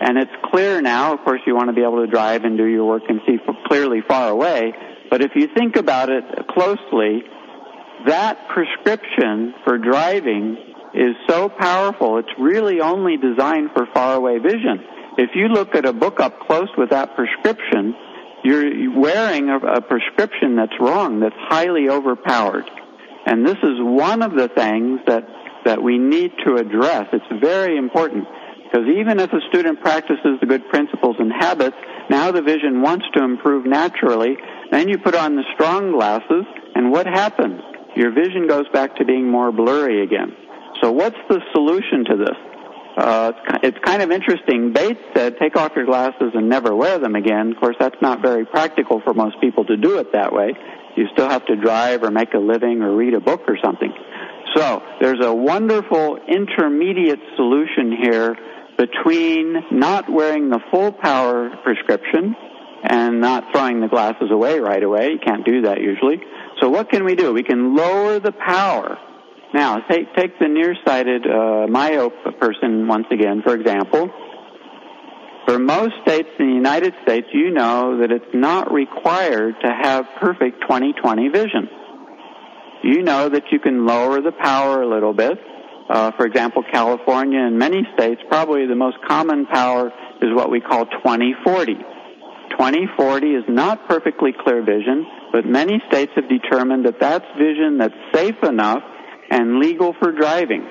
and 0.00 0.18
it's 0.18 0.32
clear 0.50 0.80
now. 0.82 1.14
Of 1.14 1.20
course, 1.20 1.40
you 1.46 1.54
want 1.54 1.68
to 1.68 1.72
be 1.72 1.82
able 1.82 2.04
to 2.04 2.10
drive 2.10 2.44
and 2.44 2.58
do 2.58 2.64
your 2.64 2.84
work 2.84 3.02
and 3.08 3.20
see 3.26 3.38
clearly 3.66 4.00
far 4.06 4.30
away. 4.30 4.72
But 5.10 5.22
if 5.22 5.32
you 5.34 5.48
think 5.54 5.76
about 5.76 6.10
it 6.10 6.24
closely, 6.48 7.22
that 8.06 8.48
prescription 8.48 9.54
for 9.64 9.78
driving 9.78 10.56
is 10.94 11.14
so 11.28 11.48
powerful, 11.48 12.18
it's 12.18 12.28
really 12.38 12.80
only 12.80 13.16
designed 13.16 13.70
for 13.74 13.86
far 13.94 14.16
away 14.16 14.38
vision. 14.38 14.84
If 15.18 15.30
you 15.34 15.48
look 15.48 15.74
at 15.74 15.86
a 15.86 15.92
book 15.92 16.20
up 16.20 16.40
close 16.40 16.68
with 16.76 16.90
that 16.90 17.16
prescription, 17.16 17.94
you're 18.44 18.98
wearing 18.98 19.48
a, 19.48 19.58
a 19.58 19.80
prescription 19.80 20.56
that's 20.56 20.78
wrong, 20.78 21.20
that's 21.20 21.34
highly 21.38 21.88
overpowered. 21.88 22.64
And 23.26 23.44
this 23.44 23.56
is 23.62 23.78
one 23.80 24.22
of 24.22 24.32
the 24.32 24.48
things 24.48 25.00
that, 25.06 25.26
that 25.64 25.82
we 25.82 25.98
need 25.98 26.32
to 26.44 26.56
address. 26.56 27.08
It's 27.12 27.42
very 27.42 27.76
important 27.76 28.26
because 28.70 28.86
even 28.88 29.20
if 29.20 29.32
a 29.32 29.40
student 29.48 29.80
practices 29.80 30.38
the 30.40 30.46
good 30.46 30.68
principles 30.68 31.16
and 31.18 31.32
habits, 31.32 31.76
now 32.10 32.30
the 32.30 32.42
vision 32.42 32.82
wants 32.82 33.06
to 33.14 33.22
improve 33.22 33.66
naturally, 33.66 34.36
then 34.70 34.88
you 34.88 34.98
put 34.98 35.14
on 35.14 35.36
the 35.36 35.44
strong 35.54 35.92
glasses, 35.92 36.44
and 36.74 36.90
what 36.90 37.06
happens? 37.06 37.60
Your 37.94 38.12
vision 38.12 38.46
goes 38.46 38.68
back 38.72 38.96
to 38.96 39.04
being 39.04 39.28
more 39.28 39.52
blurry 39.52 40.02
again. 40.02 40.36
So 40.82 40.92
what's 40.92 41.16
the 41.28 41.40
solution 41.52 42.04
to 42.04 42.16
this? 42.16 42.36
Uh, 42.96 43.32
it's 43.62 43.78
kind 43.84 44.02
of 44.02 44.10
interesting. 44.10 44.72
Bates 44.72 45.00
said, 45.14 45.36
take 45.38 45.56
off 45.56 45.72
your 45.76 45.84
glasses 45.84 46.32
and 46.34 46.48
never 46.48 46.74
wear 46.74 46.98
them 46.98 47.14
again. 47.14 47.52
Of 47.52 47.58
course, 47.58 47.76
that's 47.78 48.00
not 48.00 48.22
very 48.22 48.46
practical 48.46 49.00
for 49.00 49.14
most 49.14 49.40
people 49.40 49.64
to 49.66 49.76
do 49.76 49.98
it 49.98 50.12
that 50.12 50.32
way. 50.32 50.52
You 50.96 51.06
still 51.12 51.28
have 51.28 51.44
to 51.46 51.56
drive 51.56 52.02
or 52.02 52.10
make 52.10 52.32
a 52.32 52.38
living 52.38 52.82
or 52.82 52.96
read 52.96 53.14
a 53.14 53.20
book 53.20 53.42
or 53.48 53.58
something. 53.62 53.92
So 54.54 54.82
there's 55.00 55.22
a 55.22 55.34
wonderful 55.34 56.18
intermediate 56.26 57.20
solution 57.36 57.92
here 58.02 58.34
between 58.78 59.56
not 59.70 60.10
wearing 60.10 60.50
the 60.50 60.60
full 60.70 60.92
power 60.92 61.50
prescription 61.62 62.34
and 62.82 63.20
not 63.20 63.44
throwing 63.52 63.80
the 63.80 63.88
glasses 63.88 64.30
away 64.30 64.60
right 64.60 64.82
away. 64.82 65.12
You 65.12 65.18
can't 65.18 65.44
do 65.44 65.62
that 65.62 65.80
usually. 65.80 66.20
So 66.60 66.68
what 66.68 66.90
can 66.90 67.04
we 67.04 67.14
do? 67.14 67.32
We 67.32 67.42
can 67.42 67.74
lower 67.74 68.20
the 68.20 68.32
power. 68.32 68.98
Now, 69.54 69.80
take, 69.88 70.14
take 70.14 70.38
the 70.38 70.48
nearsighted 70.48 71.26
uh, 71.26 71.66
myope 71.68 72.38
person 72.38 72.86
once 72.86 73.06
again, 73.10 73.42
for 73.42 73.54
example. 73.54 74.10
For 75.46 75.58
most 75.58 75.94
states 76.02 76.28
in 76.38 76.48
the 76.48 76.54
United 76.54 76.94
States, 77.04 77.28
you 77.32 77.50
know 77.50 78.00
that 78.00 78.10
it's 78.10 78.34
not 78.34 78.72
required 78.72 79.54
to 79.62 79.68
have 79.68 80.04
perfect 80.20 80.64
20/20 80.68 81.32
vision. 81.32 81.68
You 82.82 83.02
know 83.02 83.28
that 83.28 83.44
you 83.52 83.60
can 83.60 83.86
lower 83.86 84.20
the 84.20 84.32
power 84.32 84.82
a 84.82 84.88
little 84.88 85.14
bit. 85.14 85.38
Uh, 85.88 86.10
for 86.12 86.26
example, 86.26 86.62
California 86.70 87.40
and 87.40 87.58
many 87.58 87.86
states, 87.94 88.20
probably 88.28 88.66
the 88.66 88.74
most 88.74 88.96
common 89.06 89.46
power 89.46 89.92
is 90.20 90.34
what 90.34 90.50
we 90.50 90.60
call 90.60 90.86
20/40. 90.86 91.76
20/40 92.58 93.38
is 93.38 93.44
not 93.48 93.88
perfectly 93.88 94.32
clear 94.32 94.62
vision, 94.62 95.06
but 95.32 95.46
many 95.46 95.80
states 95.88 96.12
have 96.16 96.28
determined 96.28 96.86
that 96.86 96.98
that's 96.98 97.26
vision 97.38 97.78
that's 97.78 97.94
safe 98.14 98.42
enough 98.42 98.82
and 99.30 99.58
legal 99.58 99.92
for 100.00 100.12
driving. 100.12 100.66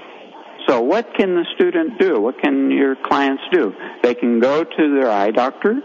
So 0.67 0.82
what 0.82 1.13
can 1.13 1.36
the 1.36 1.45
student 1.56 1.99
do? 1.99 2.19
What 2.19 2.39
can 2.41 2.71
your 2.71 2.95
clients 2.95 3.43
do? 3.51 3.73
They 4.01 4.15
can 4.15 4.39
go 4.39 4.63
to 4.63 4.95
their 4.95 5.12
eye 5.12 5.32
doctor. 5.32 5.80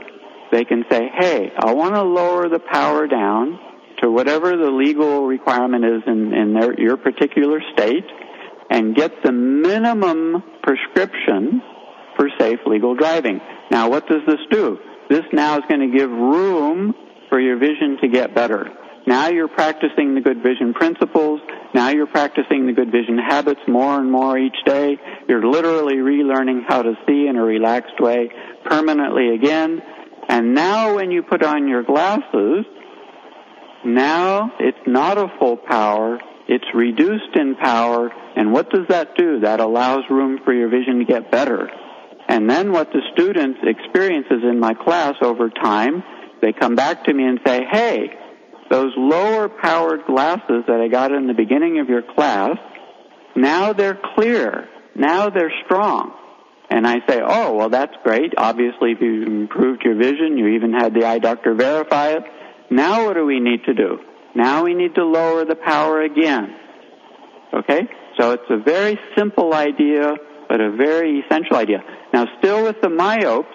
They 0.50 0.64
can 0.64 0.84
say, 0.90 1.08
hey, 1.16 1.52
I 1.56 1.74
want 1.74 1.94
to 1.94 2.02
lower 2.02 2.48
the 2.48 2.58
power 2.58 3.06
down 3.06 3.58
to 3.98 4.10
whatever 4.10 4.56
the 4.56 4.70
legal 4.70 5.26
requirement 5.26 5.84
is 5.84 6.02
in, 6.06 6.32
in 6.32 6.54
their, 6.54 6.80
your 6.80 6.96
particular 6.96 7.60
state 7.74 8.04
and 8.70 8.94
get 8.94 9.22
the 9.22 9.32
minimum 9.32 10.42
prescription 10.62 11.60
for 12.16 12.28
safe 12.38 12.60
legal 12.66 12.94
driving. 12.94 13.40
Now 13.70 13.90
what 13.90 14.06
does 14.06 14.22
this 14.26 14.40
do? 14.50 14.78
This 15.08 15.24
now 15.32 15.56
is 15.58 15.64
going 15.68 15.90
to 15.90 15.96
give 15.96 16.10
room 16.10 16.94
for 17.28 17.40
your 17.40 17.58
vision 17.58 17.98
to 18.00 18.08
get 18.08 18.34
better. 18.34 18.70
Now 19.06 19.28
you're 19.28 19.48
practicing 19.48 20.14
the 20.14 20.20
good 20.20 20.42
vision 20.42 20.72
principles. 20.74 21.40
Now 21.74 21.88
you're 21.88 22.06
practicing 22.06 22.66
the 22.66 22.72
good 22.72 22.92
vision 22.92 23.18
habits 23.18 23.60
more 23.66 23.98
and 23.98 24.10
more 24.10 24.38
each 24.38 24.56
day. 24.64 24.98
You're 25.26 25.44
literally 25.44 25.96
relearning 25.96 26.62
how 26.68 26.82
to 26.82 26.94
see 27.08 27.26
in 27.26 27.36
a 27.36 27.42
relaxed 27.42 27.98
way 27.98 28.30
permanently 28.64 29.34
again. 29.34 29.82
And 30.28 30.54
now 30.54 30.94
when 30.94 31.10
you 31.10 31.22
put 31.22 31.42
on 31.42 31.66
your 31.66 31.82
glasses, 31.82 32.66
now 33.84 34.52
it's 34.60 34.86
not 34.86 35.18
a 35.18 35.26
full 35.38 35.56
power, 35.56 36.20
it's 36.50 36.66
reduced 36.74 37.36
in 37.36 37.54
power, 37.54 38.10
and 38.34 38.52
what 38.52 38.70
does 38.70 38.88
that 38.88 39.14
do? 39.16 39.38
That 39.38 39.60
allows 39.60 40.02
room 40.10 40.40
for 40.44 40.52
your 40.52 40.68
vision 40.68 40.98
to 40.98 41.04
get 41.04 41.30
better. 41.30 41.70
And 42.28 42.50
then 42.50 42.72
what 42.72 42.88
the 42.92 43.02
student 43.12 43.58
experiences 43.62 44.42
in 44.42 44.58
my 44.58 44.74
class 44.74 45.14
over 45.22 45.48
time, 45.48 46.02
they 46.42 46.52
come 46.52 46.74
back 46.74 47.04
to 47.04 47.14
me 47.14 47.22
and 47.22 47.38
say, 47.46 47.60
hey, 47.70 48.10
those 48.68 48.92
lower 48.96 49.48
powered 49.48 50.06
glasses 50.06 50.64
that 50.66 50.80
I 50.80 50.88
got 50.88 51.12
in 51.12 51.28
the 51.28 51.34
beginning 51.34 51.78
of 51.78 51.88
your 51.88 52.02
class, 52.02 52.56
now 53.36 53.72
they're 53.72 54.00
clear. 54.16 54.68
Now 54.96 55.30
they're 55.30 55.52
strong. 55.66 56.12
And 56.68 56.84
I 56.84 56.96
say, 57.08 57.20
oh, 57.24 57.54
well, 57.54 57.68
that's 57.68 57.94
great. 58.02 58.32
Obviously, 58.36 58.90
if 58.90 59.00
you 59.00 59.22
improved 59.22 59.82
your 59.84 59.94
vision, 59.94 60.36
you 60.36 60.48
even 60.48 60.72
had 60.72 60.94
the 60.94 61.04
eye 61.04 61.20
doctor 61.20 61.54
verify 61.54 62.08
it. 62.08 62.24
Now 62.70 63.06
what 63.06 63.14
do 63.14 63.24
we 63.24 63.38
need 63.38 63.62
to 63.66 63.74
do? 63.74 63.98
Now 64.34 64.64
we 64.64 64.74
need 64.74 64.94
to 64.94 65.04
lower 65.04 65.44
the 65.44 65.56
power 65.56 66.02
again. 66.02 66.54
Okay? 67.52 67.88
So 68.18 68.32
it's 68.32 68.50
a 68.50 68.58
very 68.58 68.98
simple 69.16 69.54
idea, 69.54 70.14
but 70.48 70.60
a 70.60 70.70
very 70.70 71.20
essential 71.20 71.56
idea. 71.56 71.82
Now 72.12 72.26
still 72.38 72.64
with 72.64 72.80
the 72.82 72.88
myopes, 72.88 73.54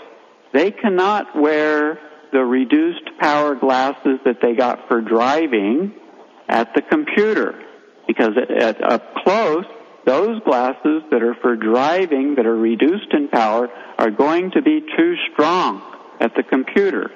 they 0.53 0.71
cannot 0.71 1.35
wear 1.35 1.99
the 2.31 2.43
reduced 2.43 3.17
power 3.19 3.55
glasses 3.55 4.19
that 4.25 4.37
they 4.41 4.55
got 4.55 4.87
for 4.87 5.01
driving 5.01 5.93
at 6.47 6.73
the 6.75 6.81
computer. 6.81 7.61
Because 8.07 8.31
at, 8.37 8.83
up 8.83 9.15
close, 9.23 9.65
those 10.05 10.41
glasses 10.43 11.03
that 11.11 11.23
are 11.23 11.35
for 11.41 11.55
driving 11.55 12.35
that 12.35 12.45
are 12.45 12.55
reduced 12.55 13.11
in 13.13 13.27
power 13.27 13.69
are 13.97 14.11
going 14.11 14.51
to 14.51 14.61
be 14.61 14.81
too 14.97 15.15
strong 15.31 15.81
at 16.19 16.35
the 16.35 16.43
computer. 16.43 17.11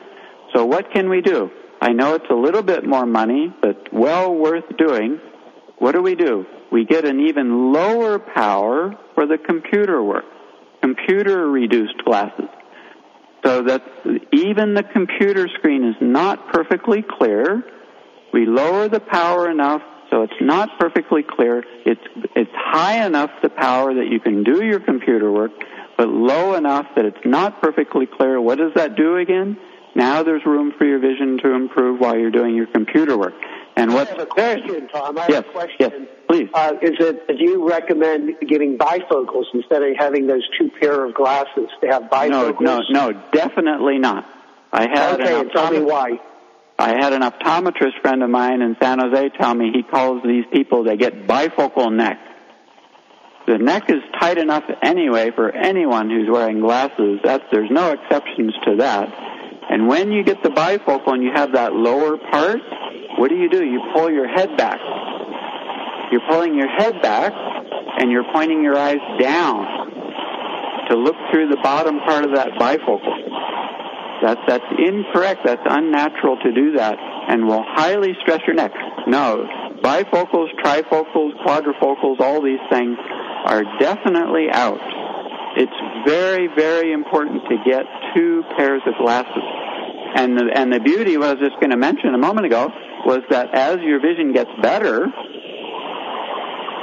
So 0.53 0.65
what 0.65 0.91
can 0.91 1.09
we 1.09 1.21
do? 1.21 1.51
I 1.81 1.93
know 1.93 2.15
it's 2.15 2.29
a 2.29 2.35
little 2.35 2.63
bit 2.63 2.85
more 2.85 3.05
money, 3.05 3.53
but 3.61 3.93
well 3.93 4.33
worth 4.33 4.65
doing. 4.77 5.19
What 5.77 5.93
do 5.93 6.01
we 6.01 6.15
do? 6.15 6.45
We 6.71 6.85
get 6.85 7.05
an 7.05 7.19
even 7.21 7.71
lower 7.71 8.19
power 8.19 8.93
for 9.15 9.25
the 9.25 9.37
computer 9.37 10.03
work. 10.03 10.25
Computer 10.81 11.49
reduced 11.49 12.03
glasses. 12.05 12.49
So 13.45 13.63
that 13.63 13.81
even 14.33 14.73
the 14.73 14.83
computer 14.83 15.47
screen 15.57 15.85
is 15.85 15.95
not 16.01 16.51
perfectly 16.51 17.03
clear. 17.17 17.63
We 18.33 18.45
lower 18.45 18.89
the 18.89 18.99
power 18.99 19.49
enough 19.49 19.81
so 20.09 20.23
it's 20.23 20.41
not 20.41 20.79
perfectly 20.79 21.23
clear. 21.23 21.63
It's, 21.85 22.01
it's 22.35 22.51
high 22.53 23.05
enough 23.05 23.29
the 23.41 23.49
power 23.49 23.93
that 23.93 24.07
you 24.07 24.19
can 24.19 24.43
do 24.43 24.63
your 24.65 24.79
computer 24.79 25.31
work, 25.31 25.51
but 25.97 26.07
low 26.07 26.55
enough 26.55 26.87
that 26.95 27.05
it's 27.05 27.25
not 27.25 27.61
perfectly 27.61 28.07
clear. 28.07 28.41
What 28.41 28.57
does 28.57 28.73
that 28.75 28.95
do 28.95 29.17
again? 29.17 29.57
Now 29.99 30.23
there's 30.23 30.45
room 30.45 30.71
for 30.77 30.85
your 30.85 30.99
vision 30.99 31.39
to 31.39 31.51
improve 31.51 31.99
while 31.99 32.17
you're 32.17 32.31
doing 32.31 32.55
your 32.55 32.67
computer 32.67 33.17
work. 33.17 33.33
And 33.75 33.93
what's 33.93 34.09
I 34.09 34.13
have 34.13 34.21
a 34.21 34.25
question, 34.27 34.87
Tom. 34.87 35.17
I 35.17 35.23
have 35.23 35.45
a 35.45 35.51
question. 35.51 35.75
Yes, 35.77 35.91
please. 36.25 36.49
Uh, 36.53 36.73
is 36.81 36.95
it, 37.01 37.27
do 37.27 37.35
you 37.37 37.67
recommend 37.67 38.37
giving 38.47 38.77
bifocals 38.77 39.47
instead 39.53 39.83
of 39.83 39.97
having 39.97 40.25
those 40.25 40.47
two 40.57 40.71
pair 40.79 41.03
of 41.03 41.13
glasses 41.13 41.67
to 41.81 41.87
have 41.87 42.03
bifocals? 42.03 42.61
No, 42.61 42.79
no, 42.89 43.11
no, 43.11 43.23
definitely 43.33 43.99
not. 43.99 44.25
I 44.71 44.83
had 44.83 45.19
okay, 45.19 45.37
an 45.37 45.49
tell 45.49 45.69
me 45.69 45.81
why. 45.81 46.21
I 46.77 46.91
had 46.91 47.11
an 47.11 47.21
optometrist 47.21 47.99
friend 48.01 48.23
of 48.23 48.29
mine 48.29 48.61
in 48.61 48.77
San 48.81 48.99
Jose 48.99 49.29
tell 49.37 49.53
me 49.53 49.71
he 49.73 49.83
calls 49.83 50.23
these 50.23 50.45
people, 50.49 50.85
they 50.85 50.95
get 50.95 51.27
bifocal 51.27 51.93
neck. 51.93 52.19
The 53.47 53.57
neck 53.57 53.89
is 53.89 54.01
tight 54.17 54.37
enough 54.37 54.63
anyway 54.81 55.31
for 55.31 55.51
anyone 55.51 56.09
who's 56.09 56.29
wearing 56.29 56.61
glasses. 56.61 57.19
That's, 57.21 57.43
there's 57.51 57.69
no 57.69 57.91
exceptions 57.91 58.53
to 58.63 58.77
that. 58.77 59.28
And 59.69 59.87
when 59.87 60.11
you 60.11 60.23
get 60.23 60.41
the 60.43 60.49
bifocal 60.49 61.13
and 61.13 61.23
you 61.23 61.31
have 61.33 61.53
that 61.53 61.73
lower 61.73 62.17
part, 62.17 62.59
what 63.17 63.29
do 63.29 63.35
you 63.35 63.49
do? 63.49 63.63
You 63.63 63.81
pull 63.93 64.09
your 64.09 64.27
head 64.27 64.57
back. 64.57 64.79
You're 66.11 66.25
pulling 66.29 66.55
your 66.55 66.67
head 66.67 67.01
back 67.01 67.33
and 67.99 68.11
you're 68.11 68.25
pointing 68.33 68.63
your 68.63 68.77
eyes 68.77 69.01
down 69.19 70.87
to 70.89 70.97
look 70.97 71.15
through 71.31 71.49
the 71.49 71.59
bottom 71.61 71.99
part 71.99 72.25
of 72.25 72.33
that 72.33 72.49
bifocal. 72.59 73.15
That's, 74.23 74.41
that's 74.47 74.65
incorrect. 74.77 75.41
That's 75.45 75.61
unnatural 75.65 76.37
to 76.37 76.51
do 76.51 76.73
that 76.73 76.97
and 77.29 77.45
will 77.45 77.63
highly 77.63 78.13
stress 78.21 78.41
your 78.47 78.55
neck. 78.55 78.71
No, 79.07 79.45
bifocals, 79.83 80.47
trifocals, 80.63 81.31
quadrifocals, 81.45 82.19
all 82.19 82.41
these 82.41 82.59
things 82.71 82.97
are 83.45 83.63
definitely 83.79 84.47
out. 84.51 84.79
It's 85.57 86.09
very, 86.09 86.47
very 86.55 86.91
important 86.91 87.43
to 87.49 87.57
get 87.69 87.85
two 88.15 88.43
pairs 88.57 88.81
of 88.87 88.93
glasses. 88.97 89.43
And 90.15 90.37
the, 90.37 90.49
and 90.53 90.73
the 90.73 90.79
beauty, 90.79 91.17
what 91.17 91.29
I 91.29 91.33
was 91.33 91.49
just 91.49 91.59
going 91.59 91.69
to 91.69 91.77
mention 91.77 92.13
a 92.13 92.17
moment 92.17 92.45
ago, 92.45 92.69
was 93.05 93.21
that 93.29 93.53
as 93.53 93.77
your 93.81 94.01
vision 94.01 94.33
gets 94.33 94.49
better, 94.61 95.05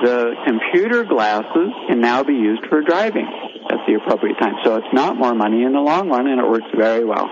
the 0.02 0.34
computer 0.46 1.04
glasses 1.04 1.70
can 1.88 2.00
now 2.00 2.22
be 2.22 2.34
used 2.34 2.66
for 2.68 2.82
driving 2.82 3.26
at 3.70 3.78
the 3.86 3.94
appropriate 3.94 4.38
time. 4.38 4.54
So 4.64 4.76
it's 4.76 4.92
not 4.92 5.16
more 5.16 5.34
money 5.34 5.64
in 5.64 5.72
the 5.72 5.80
long 5.80 6.08
run, 6.08 6.26
and 6.26 6.40
it 6.40 6.46
works 6.46 6.68
very 6.76 7.04
well. 7.04 7.26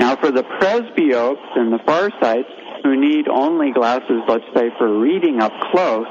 Now, 0.00 0.16
for 0.16 0.30
the 0.30 0.44
presbyopes 0.44 1.56
and 1.56 1.72
the 1.72 1.78
farsights 1.78 2.50
who 2.82 3.00
need 3.00 3.28
only 3.28 3.72
glasses, 3.72 4.22
let's 4.28 4.44
say 4.54 4.70
for 4.78 5.00
reading 5.00 5.40
up 5.40 5.52
close, 5.72 6.06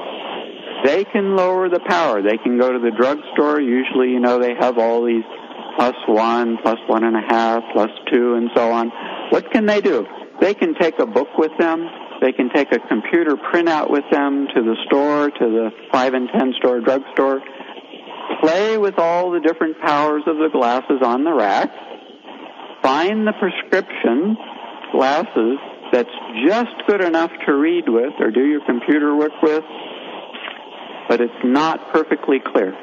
they 0.84 1.04
can 1.04 1.36
lower 1.36 1.68
the 1.68 1.80
power. 1.80 2.22
They 2.22 2.36
can 2.36 2.58
go 2.58 2.72
to 2.72 2.78
the 2.78 2.90
drugstore. 2.90 3.60
Usually, 3.60 4.10
you 4.10 4.20
know, 4.20 4.38
they 4.40 4.54
have 4.54 4.78
all 4.78 5.04
these 5.04 5.24
plus 5.78 5.94
one, 6.08 6.58
plus 6.60 6.78
one 6.88 7.04
and 7.04 7.16
a 7.16 7.22
half, 7.28 7.62
plus 7.72 7.90
two, 8.12 8.34
and 8.34 8.50
so 8.54 8.72
on. 8.72 8.90
What 9.30 9.50
can 9.52 9.64
they 9.64 9.80
do? 9.80 10.04
They 10.40 10.52
can 10.52 10.74
take 10.74 10.98
a 10.98 11.06
book 11.06 11.28
with 11.38 11.52
them. 11.58 11.88
They 12.20 12.32
can 12.32 12.50
take 12.52 12.72
a 12.72 12.80
computer 12.80 13.36
printout 13.36 13.88
with 13.88 14.02
them 14.10 14.48
to 14.52 14.62
the 14.62 14.76
store, 14.86 15.30
to 15.30 15.38
the 15.38 15.70
5 15.92 16.14
and 16.14 16.28
10 16.36 16.54
store 16.58 16.80
drugstore, 16.80 17.40
play 18.40 18.76
with 18.76 18.98
all 18.98 19.30
the 19.30 19.38
different 19.38 19.78
powers 19.80 20.22
of 20.26 20.36
the 20.36 20.48
glasses 20.52 21.00
on 21.02 21.22
the 21.22 21.32
rack, 21.32 21.70
find 22.82 23.24
the 23.24 23.34
prescription 23.38 24.36
glasses 24.90 25.58
that's 25.92 26.10
just 26.44 26.74
good 26.88 27.02
enough 27.02 27.30
to 27.46 27.54
read 27.54 27.84
with 27.88 28.14
or 28.18 28.32
do 28.32 28.44
your 28.44 28.64
computer 28.66 29.14
work 29.14 29.32
with, 29.42 29.62
but 31.08 31.20
it's 31.20 31.32
not 31.44 31.92
perfectly 31.92 32.38
clear. 32.44 32.74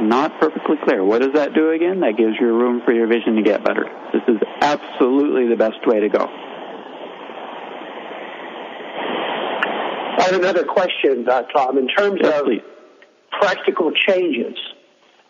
Not 0.00 0.38
perfectly 0.40 0.76
clear. 0.84 1.02
What 1.04 1.22
does 1.22 1.32
that 1.34 1.54
do 1.54 1.70
again? 1.70 2.00
That 2.00 2.16
gives 2.16 2.34
you 2.38 2.46
room 2.46 2.82
for 2.84 2.92
your 2.92 3.06
vision 3.06 3.36
to 3.36 3.42
get 3.42 3.64
better. 3.64 3.84
This 4.12 4.22
is 4.28 4.40
absolutely 4.60 5.48
the 5.48 5.56
best 5.56 5.86
way 5.86 6.00
to 6.00 6.08
go. 6.08 6.26
I 10.18 10.30
have 10.30 10.40
another 10.40 10.64
question, 10.64 11.28
uh, 11.28 11.42
Tom. 11.42 11.78
In 11.78 11.88
terms 11.88 12.20
yes, 12.22 12.40
of 12.40 12.46
please 12.46 12.62
practical 13.40 13.92
changes. 14.06 14.56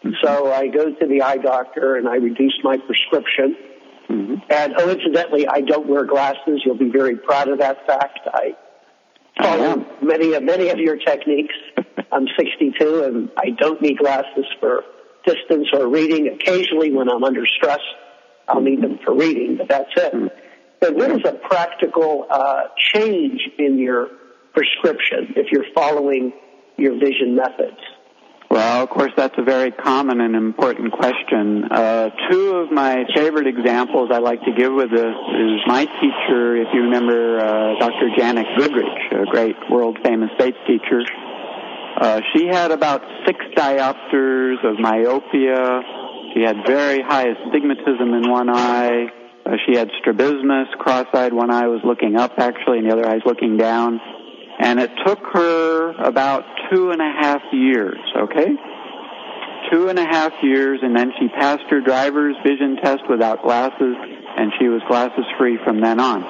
Mm-hmm. 0.04 0.10
So 0.22 0.52
I 0.52 0.68
go 0.68 0.92
to 0.92 1.06
the 1.06 1.22
eye 1.22 1.38
doctor 1.38 1.96
and 1.96 2.08
I 2.08 2.16
reduce 2.16 2.58
my 2.62 2.76
prescription. 2.76 3.56
Mm-hmm. 4.08 4.34
And 4.50 4.74
oh, 4.78 4.90
incidentally, 4.90 5.48
I 5.48 5.60
don't 5.60 5.88
wear 5.88 6.04
glasses. 6.04 6.62
You'll 6.64 6.78
be 6.78 6.90
very 6.90 7.16
proud 7.16 7.48
of 7.48 7.58
that 7.58 7.86
fact. 7.86 8.20
I 8.32 8.56
follow 9.40 9.84
many 10.02 10.34
of 10.34 10.42
many 10.42 10.70
of 10.70 10.78
your 10.78 10.96
techniques. 10.96 11.54
I'm 12.12 12.26
62 12.38 13.04
and 13.04 13.30
I 13.36 13.50
don't 13.50 13.80
need 13.82 13.98
glasses 13.98 14.46
for 14.60 14.84
distance 15.24 15.68
or 15.72 15.88
reading. 15.88 16.28
Occasionally, 16.28 16.92
when 16.92 17.08
I'm 17.10 17.24
under 17.24 17.46
stress, 17.46 17.80
I'll 18.48 18.60
need 18.60 18.82
them 18.82 18.98
for 19.04 19.14
reading, 19.14 19.56
but 19.56 19.68
that's 19.68 19.90
it. 19.96 20.12
Mm-hmm. 20.12 20.26
But 20.80 20.94
what 20.94 21.10
is 21.10 21.20
a 21.24 21.32
practical 21.32 22.26
uh, 22.30 22.64
change 22.92 23.40
in 23.58 23.78
your 23.78 24.08
prescription 24.54 25.34
if 25.36 25.50
you're 25.50 25.64
following 25.74 26.32
your 26.76 26.94
vision 26.94 27.34
methods? 27.34 27.78
Well, 28.76 28.84
of 28.84 28.90
course, 28.90 29.12
that's 29.16 29.34
a 29.38 29.42
very 29.42 29.70
common 29.70 30.20
and 30.20 30.36
important 30.36 30.92
question. 30.92 31.64
Uh, 31.64 32.10
two 32.30 32.56
of 32.56 32.70
my 32.70 33.06
favorite 33.14 33.46
examples 33.46 34.10
I 34.12 34.18
like 34.18 34.42
to 34.42 34.52
give 34.52 34.70
with 34.70 34.90
this 34.90 35.16
is 35.32 35.60
my 35.66 35.86
teacher, 35.86 36.56
if 36.60 36.68
you 36.74 36.82
remember, 36.82 37.40
uh, 37.40 37.78
Dr. 37.78 38.10
Janet 38.18 38.44
Goodrich, 38.58 38.84
a 39.12 39.24
great 39.30 39.56
world 39.70 39.96
famous 40.04 40.28
Bates 40.38 40.58
teacher. 40.66 41.00
Uh, 41.98 42.20
she 42.34 42.48
had 42.48 42.70
about 42.70 43.00
six 43.24 43.40
diopters 43.56 44.62
of 44.62 44.78
myopia. 44.78 45.80
She 46.34 46.42
had 46.42 46.56
very 46.66 47.00
high 47.00 47.28
astigmatism 47.28 48.12
in 48.12 48.30
one 48.30 48.50
eye. 48.50 49.06
Uh, 49.46 49.52
she 49.64 49.74
had 49.74 49.88
strabismus, 50.00 50.68
cross-eyed. 50.78 51.32
One 51.32 51.50
eye 51.50 51.68
was 51.68 51.80
looking 51.82 52.14
up 52.16 52.32
actually, 52.36 52.80
and 52.80 52.90
the 52.90 52.92
other 52.92 53.08
eye 53.08 53.14
was 53.14 53.22
looking 53.24 53.56
down. 53.56 54.02
And 54.58 54.80
it 54.80 54.90
took 55.04 55.20
her 55.34 55.92
about 56.02 56.44
two 56.70 56.90
and 56.90 57.00
a 57.00 57.12
half 57.20 57.42
years, 57.52 57.98
okay, 58.16 58.56
two 59.70 59.88
and 59.88 59.98
a 59.98 60.04
half 60.04 60.32
years, 60.42 60.80
and 60.82 60.96
then 60.96 61.12
she 61.18 61.28
passed 61.28 61.64
her 61.70 61.80
driver's 61.80 62.36
vision 62.44 62.76
test 62.82 63.02
without 63.08 63.42
glasses, 63.42 63.96
and 64.36 64.52
she 64.58 64.68
was 64.68 64.80
glasses 64.88 65.24
free 65.38 65.58
from 65.64 65.80
then 65.80 66.00
on. 66.00 66.22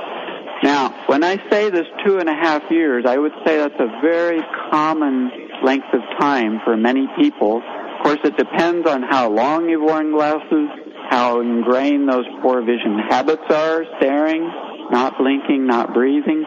Now, 0.63 1.05
when 1.07 1.23
I 1.23 1.37
say 1.51 1.71
this 1.71 1.87
two 2.05 2.19
and 2.19 2.29
a 2.29 2.35
half 2.35 2.71
years, 2.71 3.05
I 3.07 3.19
would 3.19 3.33
say 3.45 3.59
that's 3.59 3.79
a 3.79 4.01
very 4.01 4.41
common 4.71 5.31
length 5.63 5.93
of 5.93 6.01
time 6.19 6.61
for 6.65 6.77
many 6.77 7.07
people. 7.19 7.63
Of 7.63 8.03
course, 8.03 8.19
it 8.25 8.37
depends 8.37 8.89
on 8.89 9.03
how 9.03 9.31
long 9.31 9.69
you've 9.69 9.83
worn 9.83 10.13
glasses, 10.13 10.69
how 11.11 11.41
ingrained 11.41 12.09
those 12.09 12.25
poor 12.43 12.63
vision 12.63 12.99
habits 13.09 13.45
are, 13.51 13.85
staring, 13.99 14.51
not 14.91 15.19
blinking, 15.19 15.67
not 15.67 15.93
breathing. 15.93 16.45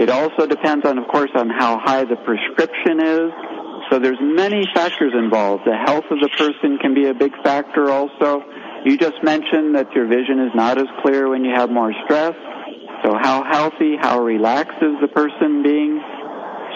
It 0.00 0.08
also 0.08 0.46
depends 0.46 0.86
on, 0.86 0.96
of 0.96 1.06
course, 1.08 1.30
on 1.34 1.50
how 1.50 1.78
high 1.78 2.04
the 2.04 2.16
prescription 2.16 3.04
is. 3.04 3.28
So 3.90 3.98
there's 3.98 4.16
many 4.18 4.64
factors 4.72 5.12
involved. 5.12 5.64
The 5.66 5.76
health 5.76 6.04
of 6.10 6.20
the 6.20 6.30
person 6.38 6.78
can 6.80 6.94
be 6.94 7.04
a 7.08 7.12
big 7.12 7.32
factor 7.44 7.90
also. 7.90 8.40
You 8.86 8.96
just 8.96 9.22
mentioned 9.22 9.76
that 9.76 9.92
your 9.92 10.06
vision 10.08 10.40
is 10.40 10.52
not 10.54 10.78
as 10.78 10.86
clear 11.02 11.28
when 11.28 11.44
you 11.44 11.52
have 11.54 11.68
more 11.68 11.92
stress. 12.04 12.32
So 13.04 13.12
how 13.20 13.44
healthy, 13.44 13.96
how 14.00 14.20
relaxed 14.24 14.80
is 14.80 14.96
the 15.02 15.08
person 15.08 15.62
being? 15.62 16.00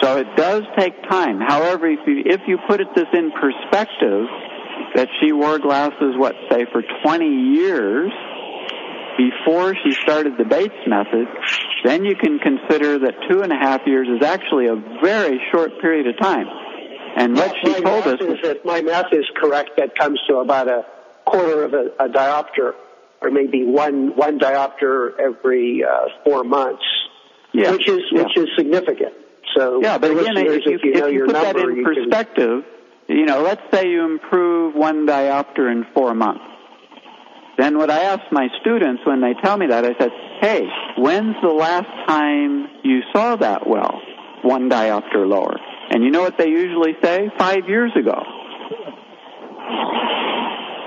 So 0.03 0.19
it 0.19 0.27
does 0.37 0.65
take 0.77 0.93
time. 1.09 1.41
However, 1.41 1.87
if 1.87 2.01
you, 2.07 2.25
if 2.27 2.43
you 2.47 2.59
put 2.69 2.83
it 2.83 2.89
this 2.95 3.09
in 3.15 3.33
perspective, 3.33 4.27
that 4.97 5.09
she 5.21 5.33
wore 5.33 5.59
glasses, 5.59 6.13
what, 6.17 6.35
say, 6.51 6.67
for 6.71 6.83
20 7.03 7.25
years 7.57 8.13
before 9.17 9.75
she 9.85 9.93
started 9.93 10.35
the 10.39 10.45
Bates 10.45 10.75
method, 10.87 11.27
then 11.85 12.05
you 12.05 12.17
can 12.17 12.39
consider 12.39 12.99
that 12.99 13.15
two 13.29 13.43
and 13.43 13.53
a 13.53 13.57
half 13.57 13.83
years 13.87 14.09
is 14.09 14.27
actually 14.27 14.67
a 14.67 14.77
very 15.03 15.41
short 15.53 15.81
period 15.81 16.07
of 16.07 16.19
time. 16.19 16.47
And 17.17 17.37
what 17.37 17.55
she 17.63 17.73
told 17.81 18.07
us 18.07 18.21
is 18.21 18.39
that 18.43 18.65
my 18.65 18.83
math 18.83 19.13
is 19.13 19.25
correct. 19.37 19.71
That 19.77 19.95
comes 19.95 20.21
to 20.29 20.37
about 20.37 20.69
a 20.69 20.85
quarter 21.25 21.63
of 21.63 21.75
a, 21.75 21.87
a 22.01 22.09
diopter, 22.09 22.73
or 23.21 23.31
maybe 23.31 23.65
one 23.65 24.17
one 24.17 24.39
diopter 24.39 25.19
every 25.19 25.85
uh, 25.85 26.09
four 26.25 26.43
months, 26.43 26.83
yeah, 27.53 27.71
which 27.71 27.89
is 27.89 28.01
yeah. 28.11 28.23
which 28.23 28.37
is 28.37 28.49
significant. 28.57 29.15
So 29.57 29.81
yeah, 29.81 29.99
but 29.99 30.11
again, 30.11 30.37
if 30.39 30.67
you, 30.67 30.75
if 30.75 30.83
you, 30.83 30.93
if 30.93 31.13
you 31.13 31.25
put 31.27 31.35
number, 31.35 31.61
that 31.61 31.69
in 31.69 31.77
you 31.77 31.85
perspective, 31.85 32.65
you 33.09 33.27
know, 33.27 33.43
let's 33.43 33.63
say 33.73 33.89
you 33.89 34.05
improve 34.05 34.75
one 34.75 35.07
diopter 35.07 35.71
in 35.71 35.87
four 35.95 36.15
months. 36.15 36.45
Then 37.57 37.79
what 37.79 37.91
I 37.91 38.01
ask 38.05 38.21
my 38.33 38.49
students 38.61 39.03
when 39.07 39.21
they 39.21 39.35
tell 39.43 39.57
me 39.57 39.67
that, 39.69 39.85
I 39.85 39.95
said, 39.99 40.11
hey, 40.41 40.67
when's 40.99 41.37
the 41.43 41.49
last 41.49 41.89
time 42.09 42.67
you 42.83 43.01
saw 43.15 43.37
that 43.37 43.67
well? 43.67 44.01
One 44.43 44.69
diopter 44.69 45.27
lower. 45.27 45.57
And 45.91 46.03
you 46.03 46.11
know 46.11 46.23
what 46.23 46.37
they 46.37 46.49
usually 46.49 46.95
say? 47.03 47.31
Five 47.39 47.69
years 47.69 47.93
ago. 47.97 48.23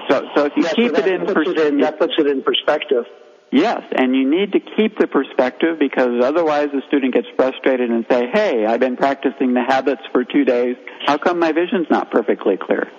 So, 0.10 0.24
so 0.36 0.46
if 0.46 0.54
you 0.56 0.64
Yeah, 0.64 0.74
keep 0.74 0.94
that 0.94 1.08
it 1.08 1.22
in 1.22 1.26
puts 1.26 1.50
it 1.50 1.58
in, 1.58 1.80
perspective, 1.80 1.82
that 1.82 2.00
puts 2.00 2.14
it 2.18 2.28
in 2.28 2.42
perspective. 2.44 3.06
Yes, 3.52 3.82
and 3.96 4.14
you 4.14 4.30
need 4.30 4.52
to 4.54 4.60
keep 4.60 4.98
the 5.00 5.08
perspective 5.08 5.80
because 5.80 6.22
otherwise 6.22 6.68
the 6.74 6.82
student 6.88 7.14
gets 7.14 7.28
frustrated 7.38 7.90
and 7.90 8.06
say, 8.10 8.28
hey, 8.32 8.66
I've 8.66 8.82
been 8.82 8.98
practicing 8.98 9.54
the 9.54 9.64
habits 9.66 10.02
for 10.12 10.26
two 10.26 10.44
days. 10.44 10.76
How 11.06 11.18
come 11.18 11.40
my 11.40 11.54
vision's 11.54 11.88
not 11.90 12.12
perfectly 12.12 12.58
clear? 12.58 12.92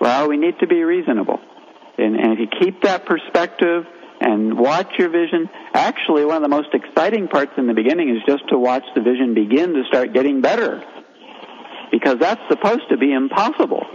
Well, 0.00 0.28
we 0.28 0.36
need 0.36 0.58
to 0.60 0.66
be 0.66 0.82
reasonable. 0.82 1.38
And, 1.98 2.16
and 2.16 2.32
if 2.32 2.38
you 2.40 2.48
keep 2.60 2.82
that 2.82 3.06
perspective 3.06 3.84
and 4.20 4.58
watch 4.58 4.92
your 4.98 5.10
vision, 5.10 5.48
actually 5.72 6.24
one 6.24 6.36
of 6.36 6.42
the 6.42 6.48
most 6.48 6.68
exciting 6.72 7.28
parts 7.28 7.52
in 7.56 7.66
the 7.66 7.74
beginning 7.74 8.10
is 8.10 8.22
just 8.26 8.48
to 8.48 8.58
watch 8.58 8.84
the 8.94 9.02
vision 9.02 9.34
begin 9.34 9.74
to 9.74 9.84
start 9.88 10.12
getting 10.12 10.40
better. 10.40 10.82
Because 11.90 12.18
that's 12.18 12.40
supposed 12.48 12.88
to 12.90 12.96
be 12.96 13.12
impossible. 13.12 13.86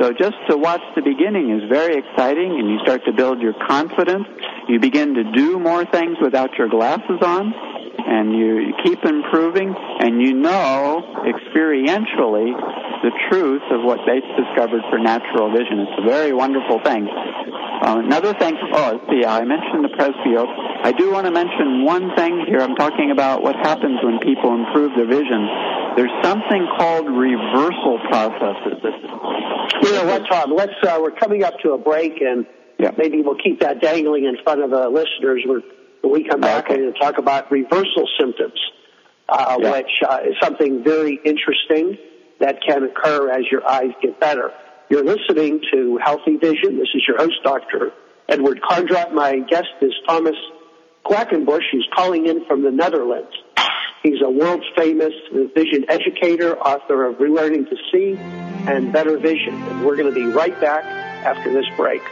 So 0.00 0.12
just 0.12 0.36
to 0.50 0.58
watch 0.58 0.82
the 0.94 1.00
beginning 1.00 1.58
is 1.58 1.70
very 1.70 1.96
exciting 1.96 2.58
and 2.58 2.68
you 2.70 2.78
start 2.80 3.04
to 3.06 3.12
build 3.12 3.40
your 3.40 3.54
confidence. 3.66 4.26
You 4.68 4.78
begin 4.78 5.14
to 5.14 5.32
do 5.32 5.58
more 5.58 5.86
things 5.86 6.18
without 6.20 6.52
your 6.58 6.68
glasses 6.68 7.18
on 7.22 7.54
and 7.98 8.32
you 8.36 8.72
keep 8.84 9.04
improving 9.04 9.74
and 10.00 10.20
you 10.22 10.34
know 10.34 11.02
experientially 11.26 12.52
the 13.02 13.12
truth 13.30 13.62
of 13.70 13.82
what 13.84 14.00
Bates 14.06 14.26
discovered 14.36 14.82
for 14.90 14.98
natural 14.98 15.50
vision. 15.50 15.80
It's 15.80 15.98
a 15.98 16.08
very 16.08 16.32
wonderful 16.32 16.80
thing. 16.82 17.06
Uh, 17.08 18.00
another 18.04 18.32
thing, 18.34 18.56
oh, 18.72 19.00
see, 19.10 19.24
I 19.24 19.44
mentioned 19.44 19.84
the 19.84 19.92
presbyope. 19.96 20.48
I 20.84 20.92
do 20.92 21.12
want 21.12 21.26
to 21.26 21.30
mention 21.32 21.84
one 21.84 22.14
thing 22.16 22.44
here. 22.48 22.60
I'm 22.60 22.74
talking 22.74 23.10
about 23.10 23.42
what 23.42 23.54
happens 23.56 24.00
when 24.02 24.18
people 24.20 24.54
improve 24.54 24.96
their 24.96 25.06
vision. 25.06 25.46
There's 25.96 26.12
something 26.22 26.66
called 26.78 27.06
reversal 27.06 28.00
processes. 28.08 28.80
You 29.82 29.92
know 29.92 30.04
what, 30.06 30.22
Tom? 30.30 30.52
Let's. 30.54 30.72
Uh, 30.82 30.98
we're 31.00 31.10
coming 31.12 31.44
up 31.44 31.54
to 31.60 31.72
a 31.72 31.78
break, 31.78 32.20
and 32.20 32.46
Yeah. 32.78 32.90
maybe 32.96 33.20
we'll 33.22 33.36
keep 33.42 33.60
that 33.60 33.80
dangling 33.80 34.24
in 34.24 34.36
front 34.42 34.62
of 34.62 34.70
the 34.70 34.88
listeners. 34.88 35.42
We're, 35.46 35.62
when 36.02 36.12
we 36.12 36.24
come 36.28 36.40
back, 36.40 36.64
Okay. 36.64 36.74
we're 36.76 36.82
going 36.82 36.94
to 36.94 36.98
talk 36.98 37.18
about 37.18 37.50
reversal 37.50 38.08
symptoms, 38.18 38.58
uh, 39.28 39.58
Yeah. 39.60 39.72
which 39.72 39.90
uh, 40.06 40.20
is 40.28 40.34
something 40.42 40.82
very 40.84 41.18
interesting 41.24 41.98
that 42.40 42.60
can 42.62 42.84
occur 42.84 43.30
as 43.30 43.44
your 43.50 43.66
eyes 43.68 43.92
get 44.02 44.20
better. 44.20 44.52
You're 44.88 45.04
listening 45.04 45.60
to 45.72 45.98
Healthy 46.02 46.36
Vision. 46.36 46.78
This 46.78 46.88
is 46.94 47.02
your 47.08 47.16
host, 47.18 47.34
Dr. 47.42 47.92
Edward 48.28 48.60
Kondrot. 48.62 49.12
My 49.12 49.38
guest 49.40 49.68
is 49.80 49.92
Thomas 50.06 50.36
Quackenbush. 51.04 51.62
He's 51.72 51.82
calling 51.94 52.26
in 52.26 52.44
from 52.46 52.62
the 52.62 52.70
Netherlands. 52.70 53.30
He's 54.02 54.20
a 54.24 54.30
world 54.30 54.62
famous 54.76 55.12
vision 55.56 55.86
educator, 55.88 56.56
author 56.56 57.06
of 57.06 57.16
Relearning 57.16 57.68
to 57.68 57.76
See 57.90 58.16
and 58.70 58.92
Better 58.92 59.18
Vision. 59.18 59.54
And 59.54 59.84
we're 59.84 59.96
going 59.96 60.12
to 60.12 60.14
be 60.14 60.26
right 60.26 60.58
back 60.60 60.84
after 60.84 61.52
this 61.52 61.64
break. 61.76 62.02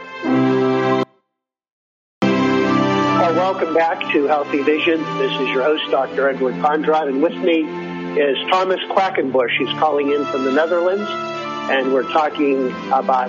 Welcome 3.35 3.73
back 3.73 3.99
to 4.13 4.27
Healthy 4.27 4.63
Vision. 4.63 5.03
This 5.17 5.33
is 5.41 5.49
your 5.49 5.63
host, 5.63 5.91
Dr. 5.91 6.29
Edward 6.29 6.53
Kondrot, 6.55 7.09
and 7.09 7.21
with 7.21 7.35
me 7.35 7.63
is 8.17 8.37
Thomas 8.49 8.79
Quackenbush. 8.89 9.57
He's 9.59 9.77
calling 9.77 10.09
in 10.13 10.23
from 10.27 10.45
the 10.45 10.53
Netherlands, 10.53 11.03
and 11.05 11.93
we're 11.93 12.09
talking 12.13 12.71
about 12.93 13.27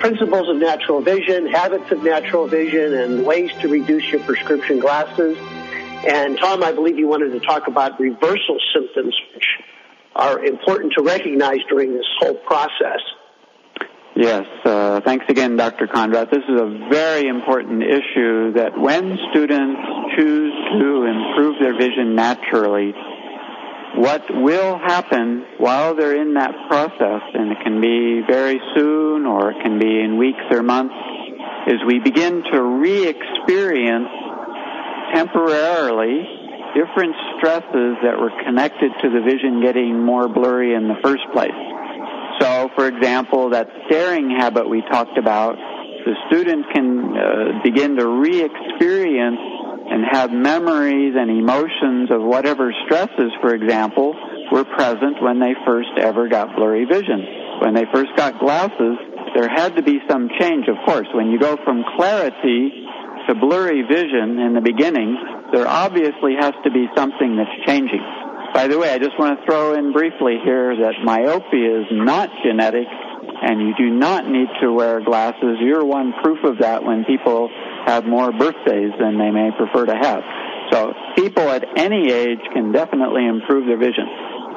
principles 0.00 0.50
of 0.50 0.56
natural 0.56 1.00
vision, 1.00 1.46
habits 1.46 1.90
of 1.90 2.02
natural 2.02 2.46
vision, 2.46 2.92
and 2.92 3.24
ways 3.24 3.50
to 3.62 3.68
reduce 3.68 4.04
your 4.12 4.20
prescription 4.20 4.80
glasses. 4.80 5.38
And 6.06 6.36
Tom, 6.36 6.62
I 6.62 6.72
believe 6.72 6.98
you 6.98 7.08
wanted 7.08 7.30
to 7.30 7.40
talk 7.40 7.68
about 7.68 7.98
reversal 7.98 8.58
symptoms, 8.74 9.16
which 9.34 9.46
are 10.14 10.44
important 10.44 10.92
to 10.98 11.02
recognize 11.02 11.60
during 11.70 11.94
this 11.94 12.06
whole 12.18 12.34
process. 12.34 13.00
Yes, 14.14 14.44
uh, 14.66 15.00
thanks 15.06 15.24
again, 15.30 15.56
Dr. 15.56 15.86
Kondrot. 15.86 16.30
This 16.30 16.44
is 16.46 16.60
a 16.60 16.88
very 16.90 17.28
important 17.28 17.82
issue 17.82 18.52
that 18.52 18.78
when 18.78 19.18
students 19.30 19.80
choose 20.16 20.52
to 20.78 21.04
improve 21.04 21.56
their 21.58 21.72
vision 21.72 22.14
naturally, 22.14 22.92
what 23.96 24.22
will 24.28 24.78
happen 24.78 25.46
while 25.56 25.94
they're 25.94 26.20
in 26.20 26.34
that 26.34 26.52
process, 26.68 27.22
and 27.32 27.52
it 27.52 27.58
can 27.64 27.80
be 27.80 28.20
very 28.28 28.60
soon 28.76 29.24
or 29.24 29.52
it 29.52 29.62
can 29.62 29.78
be 29.78 30.00
in 30.00 30.18
weeks 30.18 30.44
or 30.50 30.62
months, 30.62 30.94
is 31.66 31.76
we 31.86 31.98
begin 31.98 32.42
to 32.52 32.62
re-experience 32.62 34.08
temporarily 35.14 36.20
different 36.74 37.14
stresses 37.36 37.96
that 38.02 38.18
were 38.18 38.32
connected 38.44 38.92
to 39.00 39.08
the 39.08 39.20
vision 39.20 39.62
getting 39.62 40.04
more 40.04 40.28
blurry 40.28 40.74
in 40.74 40.88
the 40.88 40.96
first 41.02 41.22
place. 41.32 41.71
So, 42.40 42.70
for 42.74 42.86
example, 42.86 43.50
that 43.50 43.68
staring 43.86 44.30
habit 44.30 44.68
we 44.68 44.82
talked 44.90 45.18
about, 45.18 45.56
the 46.04 46.14
student 46.28 46.66
can 46.74 47.16
uh, 47.16 47.62
begin 47.62 47.96
to 47.96 48.06
re-experience 48.06 49.38
and 49.92 50.04
have 50.10 50.32
memories 50.32 51.14
and 51.16 51.30
emotions 51.30 52.10
of 52.10 52.22
whatever 52.22 52.72
stresses, 52.86 53.30
for 53.40 53.54
example, 53.54 54.14
were 54.50 54.64
present 54.64 55.22
when 55.22 55.38
they 55.38 55.54
first 55.66 55.90
ever 55.98 56.28
got 56.28 56.56
blurry 56.56 56.84
vision. 56.84 57.60
When 57.60 57.74
they 57.74 57.84
first 57.92 58.10
got 58.16 58.40
glasses, 58.40 58.96
there 59.34 59.48
had 59.48 59.76
to 59.76 59.82
be 59.82 60.00
some 60.10 60.28
change, 60.40 60.66
of 60.68 60.76
course. 60.84 61.06
When 61.14 61.30
you 61.30 61.38
go 61.38 61.56
from 61.64 61.84
clarity 61.96 62.86
to 63.28 63.34
blurry 63.34 63.82
vision 63.82 64.38
in 64.40 64.54
the 64.54 64.60
beginning, 64.60 65.16
there 65.52 65.68
obviously 65.68 66.34
has 66.40 66.52
to 66.64 66.70
be 66.70 66.86
something 66.96 67.36
that's 67.36 67.66
changing. 67.66 68.02
By 68.54 68.68
the 68.68 68.78
way, 68.78 68.90
I 68.92 68.98
just 68.98 69.18
want 69.18 69.40
to 69.40 69.46
throw 69.46 69.74
in 69.74 69.92
briefly 69.92 70.36
here 70.44 70.76
that 70.76 71.02
myopia 71.02 71.80
is 71.80 71.86
not 71.90 72.28
genetic 72.44 72.86
and 72.86 73.60
you 73.60 73.74
do 73.76 73.90
not 73.90 74.26
need 74.28 74.48
to 74.60 74.72
wear 74.72 75.00
glasses. 75.02 75.56
You're 75.60 75.84
one 75.84 76.12
proof 76.22 76.44
of 76.44 76.58
that 76.58 76.84
when 76.84 77.04
people 77.04 77.48
have 77.86 78.04
more 78.04 78.30
birthdays 78.30 78.92
than 79.00 79.18
they 79.18 79.30
may 79.30 79.50
prefer 79.56 79.86
to 79.86 79.96
have. 79.96 80.22
So 80.70 80.92
people 81.16 81.48
at 81.48 81.64
any 81.76 82.12
age 82.12 82.40
can 82.52 82.72
definitely 82.72 83.26
improve 83.26 83.66
their 83.66 83.78
vision. 83.78 84.06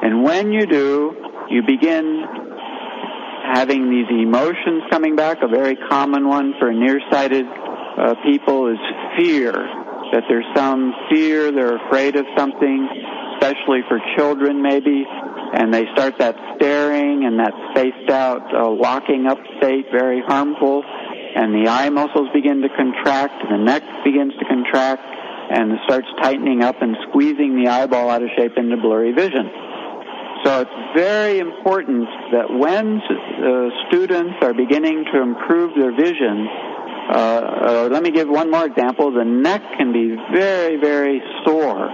And 0.02 0.22
when 0.22 0.52
you 0.52 0.66
do, 0.66 1.14
you 1.50 1.62
begin 1.66 2.24
having 3.52 3.90
these 3.90 4.06
emotions 4.10 4.82
coming 4.90 5.16
back. 5.16 5.38
A 5.42 5.48
very 5.48 5.76
common 5.88 6.28
one 6.28 6.54
for 6.58 6.72
nearsighted 6.72 7.46
uh, 7.46 8.14
people 8.24 8.68
is 8.70 8.78
fear. 9.16 9.52
That 10.12 10.22
there's 10.28 10.46
some 10.54 10.94
fear, 11.10 11.50
they're 11.50 11.84
afraid 11.88 12.14
of 12.14 12.24
something, 12.36 12.88
especially 13.46 13.80
for 13.88 14.00
children 14.16 14.62
maybe. 14.62 15.04
and 15.06 15.72
they 15.72 15.86
start 15.92 16.18
that 16.18 16.36
staring 16.56 17.24
and 17.24 17.38
that 17.38 17.52
spaced 17.70 18.10
out 18.10 18.42
uh, 18.54 18.68
locking 18.68 19.26
up 19.26 19.38
state, 19.58 19.86
very 19.92 20.20
harmful, 20.20 20.82
and 20.84 21.54
the 21.54 21.70
eye 21.70 21.88
muscles 21.90 22.28
begin 22.34 22.62
to 22.62 22.68
contract, 22.68 23.34
the 23.48 23.56
neck 23.56 23.82
begins 24.04 24.32
to 24.38 24.44
contract, 24.46 25.02
and 25.50 25.72
it 25.72 25.78
starts 25.84 26.08
tightening 26.20 26.62
up 26.62 26.82
and 26.82 26.96
squeezing 27.08 27.62
the 27.62 27.70
eyeball 27.70 28.10
out 28.10 28.22
of 28.22 28.28
shape 28.36 28.52
into 28.56 28.76
blurry 28.76 29.12
vision. 29.12 29.48
So 30.44 30.60
it's 30.60 30.94
very 30.94 31.38
important 31.38 32.08
that 32.32 32.50
when 32.50 33.00
uh, 33.00 33.88
students 33.88 34.34
are 34.42 34.54
beginning 34.54 35.04
to 35.12 35.22
improve 35.22 35.74
their 35.74 35.94
vision, 35.94 36.48
uh, 37.08 37.16
uh, 37.16 37.88
let 37.90 38.02
me 38.02 38.10
give 38.10 38.28
one 38.28 38.50
more 38.50 38.66
example. 38.66 39.12
The 39.12 39.24
neck 39.24 39.62
can 39.78 39.92
be 39.92 40.16
very, 40.32 40.76
very 40.76 41.22
sore 41.44 41.88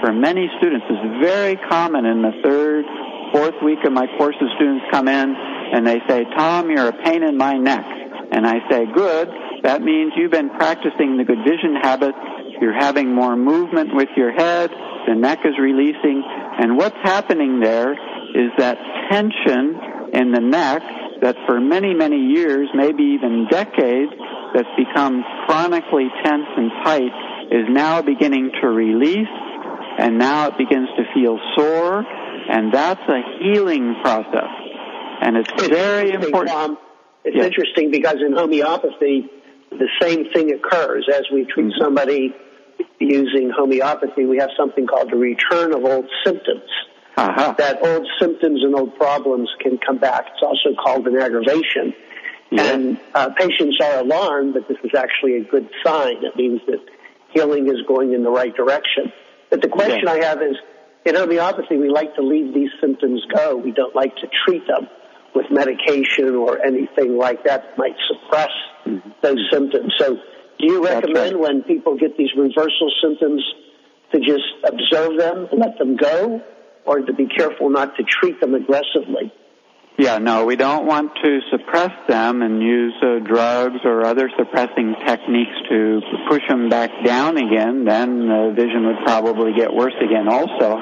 for 0.00 0.12
many 0.12 0.48
students. 0.58 0.86
It's 0.88 1.24
very 1.24 1.56
common 1.56 2.04
in 2.04 2.22
the 2.22 2.32
third, 2.42 2.84
fourth 3.32 3.54
week 3.62 3.78
of 3.84 3.92
my 3.92 4.06
courses. 4.18 4.48
Students 4.56 4.84
come 4.90 5.08
in 5.08 5.34
and 5.36 5.86
they 5.86 6.00
say, 6.08 6.24
Tom, 6.36 6.70
you're 6.70 6.88
a 6.88 7.02
pain 7.04 7.22
in 7.22 7.36
my 7.36 7.54
neck. 7.54 7.84
And 8.32 8.46
I 8.46 8.58
say, 8.70 8.86
good. 8.92 9.28
That 9.62 9.82
means 9.82 10.12
you've 10.16 10.30
been 10.30 10.50
practicing 10.50 11.16
the 11.16 11.24
good 11.24 11.44
vision 11.46 11.76
habit. 11.80 12.14
You're 12.60 12.78
having 12.78 13.14
more 13.14 13.36
movement 13.36 13.94
with 13.94 14.08
your 14.16 14.32
head. 14.32 14.70
The 15.06 15.14
neck 15.14 15.40
is 15.44 15.58
releasing. 15.58 16.22
And 16.58 16.76
what's 16.76 16.96
happening 17.02 17.60
there 17.60 17.92
is 17.92 18.50
that 18.58 18.78
tension 19.10 19.78
in 20.12 20.32
the 20.32 20.40
neck 20.40 20.82
that 21.22 21.36
for 21.46 21.60
many, 21.60 21.94
many 21.94 22.18
years, 22.18 22.68
maybe 22.74 23.02
even 23.02 23.46
decades, 23.50 24.12
that's 24.54 24.68
become 24.76 25.24
chronically 25.46 26.08
tense 26.24 26.48
and 26.56 26.70
tight 26.84 27.12
is 27.50 27.66
now 27.68 28.02
beginning 28.02 28.50
to 28.60 28.68
release 28.68 29.28
and 29.98 30.18
now 30.18 30.48
it 30.48 30.58
begins 30.58 30.88
to 30.96 31.04
feel 31.14 31.38
sore 31.56 32.04
and 32.48 32.72
that's 32.72 33.00
a 33.08 33.22
healing 33.40 33.96
process. 34.02 34.50
And 35.20 35.36
it's, 35.36 35.50
it's 35.54 35.68
very 35.68 36.12
important. 36.12 36.78
It's 37.24 37.36
yes. 37.36 37.46
interesting 37.46 37.90
because 37.90 38.16
in 38.24 38.32
homeopathy, 38.34 39.28
the 39.70 39.88
same 40.00 40.30
thing 40.32 40.52
occurs. 40.52 41.08
As 41.12 41.24
we 41.32 41.44
treat 41.44 41.66
mm-hmm. 41.66 41.82
somebody 41.82 42.34
using 43.00 43.50
homeopathy, 43.50 44.26
we 44.26 44.38
have 44.38 44.50
something 44.56 44.86
called 44.86 45.10
the 45.10 45.16
return 45.16 45.72
of 45.72 45.84
old 45.84 46.06
symptoms. 46.24 46.70
Uh-huh. 47.16 47.54
That 47.58 47.82
old 47.82 48.06
symptoms 48.20 48.62
and 48.62 48.74
old 48.74 48.96
problems 48.96 49.48
can 49.60 49.78
come 49.78 49.98
back. 49.98 50.26
It's 50.34 50.42
also 50.42 50.76
called 50.80 51.06
an 51.08 51.16
aggravation. 51.16 51.94
Yeah. 52.50 52.74
And 52.74 53.00
uh, 53.14 53.30
patients 53.30 53.78
are 53.80 54.00
alarmed, 54.00 54.54
but 54.54 54.68
this 54.68 54.76
is 54.84 54.92
actually 54.94 55.38
a 55.38 55.44
good 55.44 55.68
sign. 55.84 56.24
It 56.24 56.36
means 56.36 56.60
that 56.66 56.78
healing 57.32 57.66
is 57.66 57.82
going 57.88 58.12
in 58.12 58.22
the 58.22 58.30
right 58.30 58.54
direction. 58.54 59.12
But 59.50 59.62
the 59.62 59.68
question 59.68 60.02
yeah. 60.04 60.12
I 60.12 60.24
have 60.24 60.42
is, 60.42 60.56
in 61.04 61.14
homeopathy, 61.14 61.76
we 61.76 61.88
like 61.88 62.14
to 62.16 62.22
leave 62.22 62.52
these 62.52 62.70
symptoms 62.80 63.22
go. 63.32 63.56
We 63.56 63.72
don't 63.72 63.94
like 63.94 64.14
to 64.16 64.26
treat 64.44 64.66
them 64.66 64.88
with 65.34 65.46
medication 65.50 66.34
or 66.34 66.64
anything 66.64 67.16
like 67.18 67.44
that 67.44 67.62
that 67.62 67.78
might 67.78 67.94
suppress 68.08 68.50
mm-hmm. 68.86 69.10
those 69.22 69.38
symptoms. 69.52 69.92
So 69.98 70.16
do 70.58 70.66
you 70.66 70.84
recommend 70.84 71.34
right. 71.34 71.38
when 71.38 71.62
people 71.62 71.96
get 71.98 72.16
these 72.16 72.30
reversal 72.36 72.90
symptoms 73.02 73.44
to 74.12 74.20
just 74.20 74.44
observe 74.64 75.18
them, 75.18 75.48
let 75.52 75.78
them 75.78 75.96
go, 75.96 76.40
or 76.84 77.00
to 77.00 77.12
be 77.12 77.26
careful 77.26 77.68
not 77.70 77.96
to 77.96 78.04
treat 78.04 78.40
them 78.40 78.54
aggressively? 78.54 79.32
Yeah, 79.98 80.18
no, 80.18 80.44
we 80.44 80.56
don't 80.56 80.84
want 80.84 81.12
to 81.24 81.40
suppress 81.50 81.90
them 82.06 82.42
and 82.42 82.62
use 82.62 82.92
uh, 83.00 83.18
drugs 83.20 83.80
or 83.82 84.04
other 84.04 84.28
suppressing 84.36 84.94
techniques 85.06 85.56
to 85.70 86.02
push 86.28 86.42
them 86.48 86.68
back 86.68 86.90
down 87.02 87.38
again. 87.38 87.86
Then 87.86 88.28
the 88.28 88.52
vision 88.54 88.84
would 88.86 88.98
probably 89.06 89.54
get 89.54 89.72
worse 89.72 89.94
again 90.04 90.28
also. 90.28 90.76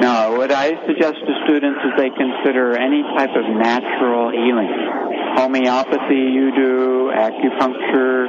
No, 0.00 0.36
what 0.38 0.52
I 0.52 0.70
suggest 0.86 1.18
to 1.26 1.34
students 1.46 1.80
is 1.82 1.92
they 1.96 2.10
consider 2.10 2.78
any 2.78 3.02
type 3.16 3.30
of 3.34 3.42
natural 3.58 4.30
healing. 4.30 4.70
Homeopathy 5.34 6.14
you 6.14 6.54
do, 6.54 7.10
acupuncture, 7.12 8.28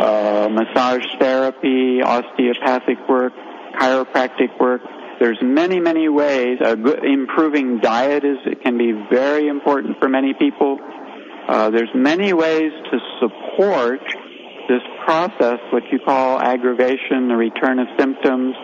uh, 0.00 0.48
massage 0.50 1.06
therapy, 1.18 2.02
osteopathic 2.02 3.08
work, 3.08 3.32
chiropractic 3.80 4.58
work. 4.60 4.82
There's 5.20 5.38
many, 5.42 5.80
many 5.80 6.08
ways. 6.08 6.58
Good, 6.60 7.04
improving 7.04 7.78
diet 7.80 8.24
is 8.24 8.36
can 8.62 8.76
be 8.76 8.92
very 9.10 9.48
important 9.48 9.98
for 9.98 10.08
many 10.08 10.34
people. 10.34 10.78
Uh, 11.48 11.70
there's 11.70 11.90
many 11.94 12.32
ways 12.32 12.72
to 12.90 12.98
support 13.20 14.00
this 14.68 14.82
process, 15.04 15.58
what 15.70 15.84
you 15.92 16.00
call 16.04 16.40
aggravation, 16.40 17.28
the 17.28 17.36
return 17.36 17.78
of 17.78 17.86
symptoms. 17.98 18.54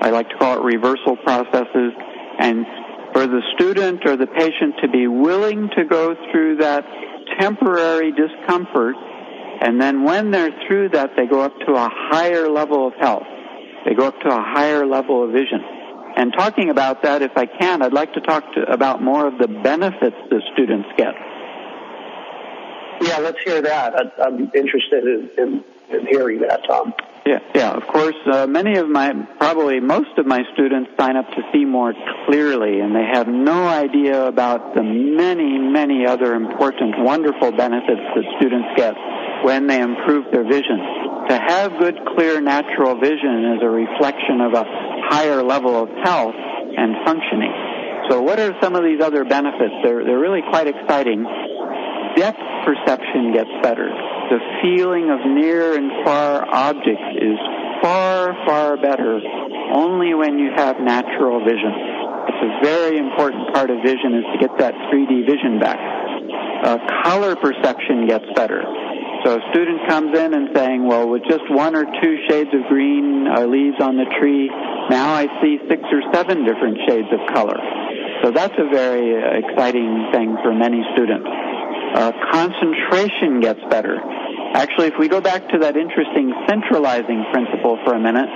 I 0.00 0.10
like 0.10 0.28
to 0.30 0.36
call 0.36 0.58
it 0.58 0.62
reversal 0.62 1.16
processes. 1.16 1.92
And 2.38 2.66
for 3.12 3.26
the 3.26 3.40
student 3.54 4.02
or 4.06 4.16
the 4.16 4.26
patient 4.26 4.74
to 4.82 4.88
be 4.88 5.06
willing 5.06 5.70
to 5.76 5.84
go 5.84 6.16
through 6.30 6.56
that 6.56 6.84
temporary 7.38 8.12
discomfort 8.12 8.96
and 9.62 9.80
then 9.80 10.02
when 10.02 10.32
they're 10.32 10.50
through 10.66 10.88
that, 10.88 11.10
they 11.16 11.26
go 11.26 11.40
up 11.40 11.52
to 11.66 11.72
a 11.74 11.88
higher 11.88 12.48
level 12.48 12.88
of 12.88 12.94
health. 12.98 13.22
They 13.86 13.94
go 13.94 14.06
up 14.08 14.18
to 14.20 14.28
a 14.28 14.42
higher 14.42 14.84
level 14.84 15.24
of 15.24 15.30
vision. 15.30 15.62
And 16.16 16.32
talking 16.32 16.70
about 16.70 17.02
that, 17.02 17.22
if 17.22 17.36
I 17.36 17.46
can, 17.46 17.82
I'd 17.82 17.92
like 17.92 18.12
to 18.14 18.20
talk 18.20 18.44
to, 18.54 18.62
about 18.70 19.02
more 19.02 19.26
of 19.26 19.38
the 19.38 19.48
benefits 19.48 20.16
the 20.30 20.42
students 20.52 20.88
get. 20.96 21.14
Yeah, 23.00 23.18
let's 23.18 23.42
hear 23.42 23.60
that. 23.62 23.94
I, 23.96 24.26
am 24.26 24.50
interested 24.54 25.04
in, 25.04 25.30
in, 25.36 25.64
in, 25.90 26.06
hearing 26.06 26.40
that, 26.40 26.60
Tom. 26.68 26.94
Yeah, 27.26 27.38
yeah. 27.54 27.72
Of 27.72 27.86
course, 27.88 28.14
uh, 28.30 28.46
many 28.46 28.78
of 28.78 28.88
my, 28.88 29.12
probably 29.38 29.80
most 29.80 30.18
of 30.18 30.26
my 30.26 30.42
students 30.54 30.90
sign 30.98 31.16
up 31.16 31.28
to 31.30 31.42
see 31.52 31.64
more 31.64 31.94
clearly, 32.26 32.80
and 32.80 32.94
they 32.94 33.04
have 33.12 33.26
no 33.26 33.66
idea 33.66 34.26
about 34.26 34.74
the 34.74 34.82
many, 34.82 35.58
many 35.58 36.06
other 36.06 36.34
important, 36.34 36.98
wonderful 36.98 37.50
benefits 37.52 38.02
that 38.14 38.24
students 38.38 38.68
get 38.76 38.94
when 39.44 39.66
they 39.66 39.80
improve 39.80 40.30
their 40.30 40.44
vision. 40.44 40.78
To 41.28 41.38
have 41.38 41.78
good, 41.78 41.98
clear, 42.14 42.40
natural 42.40 42.98
vision 42.98 43.56
is 43.56 43.62
a 43.62 43.70
reflection 43.70 44.40
of 44.40 44.54
a 44.54 44.64
higher 45.12 45.42
level 45.42 45.76
of 45.76 45.88
health 46.02 46.34
and 46.34 46.96
functioning. 47.04 47.52
So 48.08 48.22
what 48.22 48.40
are 48.40 48.56
some 48.62 48.74
of 48.74 48.82
these 48.82 49.00
other 49.04 49.24
benefits? 49.24 49.74
They're, 49.84 50.04
they're 50.04 50.18
really 50.18 50.40
quite 50.50 50.66
exciting. 50.66 51.22
Depth 52.16 52.40
perception 52.64 53.32
gets 53.32 53.50
better. 53.62 53.88
The 54.32 54.40
feeling 54.62 55.10
of 55.10 55.20
near 55.28 55.76
and 55.76 56.04
far 56.04 56.48
objects 56.48 57.12
is 57.20 57.36
far, 57.82 58.34
far 58.46 58.76
better 58.76 59.20
only 59.74 60.14
when 60.14 60.38
you 60.38 60.50
have 60.56 60.80
natural 60.80 61.44
vision. 61.44 61.72
It's 62.28 62.42
a 62.42 62.64
very 62.64 62.98
important 62.98 63.52
part 63.54 63.70
of 63.70 63.78
vision 63.84 64.14
is 64.16 64.24
to 64.32 64.38
get 64.40 64.56
that 64.58 64.74
3D 64.92 65.26
vision 65.26 65.58
back. 65.58 65.78
Uh, 66.64 66.78
color 67.04 67.36
perception 67.36 68.06
gets 68.06 68.24
better. 68.34 68.62
So 69.24 69.38
a 69.38 69.40
student 69.50 69.86
comes 69.86 70.18
in 70.18 70.34
and 70.34 70.48
saying, 70.54 70.86
well, 70.86 71.08
with 71.08 71.22
just 71.28 71.46
one 71.48 71.76
or 71.76 71.84
two 71.84 72.16
shades 72.28 72.50
of 72.52 72.66
green 72.68 73.28
uh, 73.28 73.46
leaves 73.46 73.78
on 73.80 73.96
the 73.96 74.06
tree, 74.18 74.50
now 74.90 75.14
I 75.14 75.26
see 75.40 75.58
six 75.68 75.82
or 75.92 76.02
seven 76.12 76.44
different 76.44 76.78
shades 76.88 77.06
of 77.12 77.20
color. 77.32 77.54
So 78.24 78.32
that's 78.32 78.54
a 78.58 78.66
very 78.66 79.14
uh, 79.14 79.46
exciting 79.46 80.10
thing 80.12 80.36
for 80.42 80.52
many 80.52 80.82
students. 80.94 81.28
Uh, 81.94 82.10
concentration 82.32 83.40
gets 83.40 83.60
better. 83.70 83.94
Actually, 84.54 84.88
if 84.88 84.94
we 84.98 85.06
go 85.06 85.20
back 85.20 85.48
to 85.50 85.58
that 85.58 85.76
interesting 85.76 86.34
centralizing 86.48 87.24
principle 87.32 87.78
for 87.84 87.94
a 87.94 88.00
minute, 88.00 88.28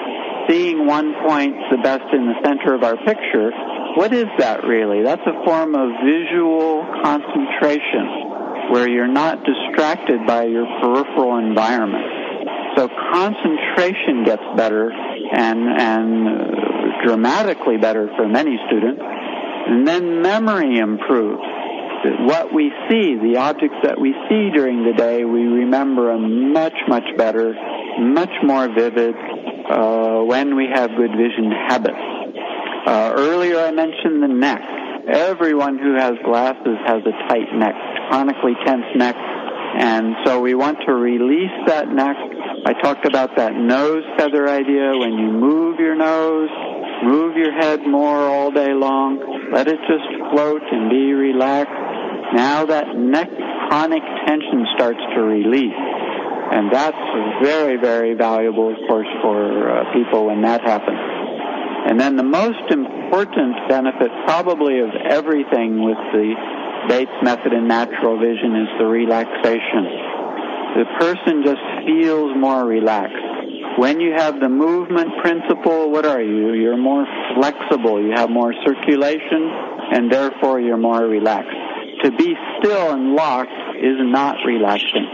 seeing 0.49 0.87
one 0.87 1.14
point 1.26 1.55
the 1.70 1.78
best 1.82 2.07
in 2.12 2.26
the 2.26 2.34
center 2.45 2.74
of 2.74 2.84
our 2.84 2.97
picture, 3.05 3.51
what 3.97 4.14
is 4.14 4.26
that 4.39 4.62
really? 4.62 5.03
That's 5.03 5.26
a 5.26 5.45
form 5.45 5.74
of 5.74 5.91
visual 6.05 6.87
concentration 7.03 8.36
where 8.70 8.88
you're 8.88 9.06
not 9.06 9.38
distracted 9.44 10.26
by 10.26 10.44
your 10.44 10.66
peripheral 10.80 11.38
environment. 11.38 12.04
So 12.76 12.88
concentration 12.88 14.24
gets 14.24 14.42
better 14.56 14.90
and, 14.92 15.60
and 15.80 17.02
dramatically 17.04 17.78
better 17.78 18.08
for 18.16 18.28
many 18.28 18.58
students. 18.68 19.00
And 19.00 19.86
then 19.86 20.22
memory 20.22 20.78
improves. 20.78 21.42
What 22.20 22.52
we 22.52 22.70
see, 22.88 23.16
the 23.16 23.38
objects 23.38 23.78
that 23.82 23.98
we 23.98 24.14
see 24.28 24.50
during 24.54 24.84
the 24.84 24.92
day, 24.92 25.24
we 25.24 25.40
remember 25.40 26.12
them 26.12 26.52
much, 26.52 26.74
much 26.86 27.04
better, 27.16 27.54
much 27.98 28.30
more 28.44 28.68
vivid 28.68 29.14
uh, 29.70 30.20
when 30.22 30.54
we 30.54 30.68
have 30.72 30.90
good 30.96 31.10
vision 31.10 31.50
habits. 31.66 31.96
Uh, 32.86 33.12
earlier 33.16 33.58
I 33.58 33.72
mentioned 33.72 34.22
the 34.22 34.28
neck. 34.28 34.60
Everyone 35.08 35.78
who 35.78 35.94
has 35.94 36.12
glasses 36.24 36.78
has 36.86 37.02
a 37.06 37.28
tight 37.28 37.52
neck 37.54 37.74
chronically 38.09 38.54
tense 38.64 38.86
neck. 38.94 39.16
And 39.16 40.16
so 40.24 40.40
we 40.40 40.54
want 40.54 40.78
to 40.86 40.94
release 40.94 41.52
that 41.66 41.88
neck. 41.88 42.16
I 42.66 42.72
talked 42.80 43.07
about 43.07 43.36
that 43.36 43.54
nose 43.54 44.04
feather 44.16 44.48
idea. 44.48 44.96
When 44.96 45.12
you 45.12 45.30
move 45.30 45.78
your 45.78 45.94
nose, 45.94 46.48
move 47.04 47.36
your 47.36 47.52
head 47.52 47.86
more 47.86 48.28
all 48.28 48.50
day 48.50 48.72
long, 48.72 49.50
let 49.52 49.68
it 49.68 49.78
just 49.86 50.09
float 50.32 50.62
and 50.72 50.88
be 50.88 51.12
relaxed. 51.12 51.72
Now 52.34 52.64
that 52.66 52.96
neck 52.96 53.28
chronic 53.68 54.02
tension 54.26 54.66
starts 54.74 55.00
to 55.14 55.20
release. 55.20 55.76
And 56.48 56.72
that's 56.72 56.96
very, 57.42 57.76
very 57.76 58.14
valuable, 58.14 58.70
of 58.70 58.78
course, 58.88 59.09
for 59.20 59.68
uh, 59.68 59.92
people 59.92 60.26
when 60.26 60.42
that 60.42 60.62
happens. 60.62 60.98
And 61.90 62.00
then 62.00 62.16
the 62.16 62.22
most 62.22 62.70
important 62.70 63.54
benefit 63.68 64.11
probably 64.26 64.80
of 64.80 64.90
everything 65.09 65.84
with 65.84 65.98
the 66.12 66.34
Bates 66.89 67.11
method 67.22 67.53
in 67.53 67.66
natural 67.66 68.18
vision 68.18 68.55
is 68.57 68.68
the 68.78 68.87
relaxation. 68.87 69.84
The 70.76 70.84
person 71.01 71.43
just 71.43 71.62
feels 71.87 72.37
more 72.39 72.64
relaxed. 72.64 73.78
When 73.78 74.01
you 74.01 74.12
have 74.16 74.41
the 74.41 74.49
movement 74.49 75.11
principle, 75.20 75.91
what 75.91 76.07
are 76.07 76.22
you? 76.22 76.55
You're 76.55 76.76
more 76.76 77.05
flexible. 77.34 78.01
You 78.03 78.12
have 78.14 78.30
more 78.30 78.55
circulation, 78.64 79.51
and 79.93 80.11
therefore 80.12 80.61
you're 80.61 80.76
more 80.76 81.05
relaxed. 81.05 81.57
To 82.05 82.11
be 82.12 82.34
still 82.59 82.93
and 82.93 83.14
locked 83.14 83.51
is 83.82 83.97
not 83.99 84.37
relaxing. 84.47 85.07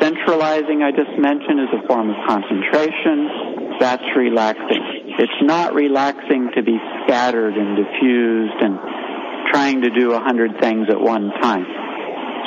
Centralizing, 0.00 0.82
I 0.82 0.90
just 0.90 1.16
mentioned, 1.16 1.60
is 1.60 1.68
a 1.78 1.86
form 1.86 2.10
of 2.10 2.16
concentration. 2.26 3.78
That's 3.78 4.04
relaxing. 4.16 4.82
It's 5.18 5.40
not 5.42 5.74
relaxing 5.74 6.50
to 6.56 6.62
be 6.62 6.76
scattered 7.04 7.54
and 7.54 7.76
diffused 7.76 8.58
and 8.60 8.78
trying 9.50 9.82
to 9.82 9.90
do 9.90 10.12
a 10.12 10.20
hundred 10.20 10.60
things 10.60 10.88
at 10.90 11.00
one 11.00 11.30
time. 11.40 11.64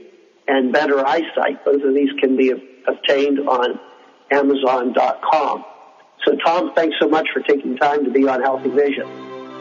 and 0.46 0.72
Better 0.72 1.04
Eyesight. 1.04 1.64
Both 1.64 1.82
of 1.82 1.92
these 1.94 2.10
can 2.20 2.36
be 2.36 2.52
obtained 2.86 3.40
on 3.40 3.80
Amazon.com. 4.30 5.64
So, 6.24 6.36
Tom, 6.44 6.72
thanks 6.74 6.96
so 7.00 7.08
much 7.08 7.26
for 7.32 7.40
taking 7.40 7.76
time 7.76 8.04
to 8.04 8.10
be 8.10 8.28
on 8.28 8.42
Healthy 8.42 8.70
Vision. 8.70 9.06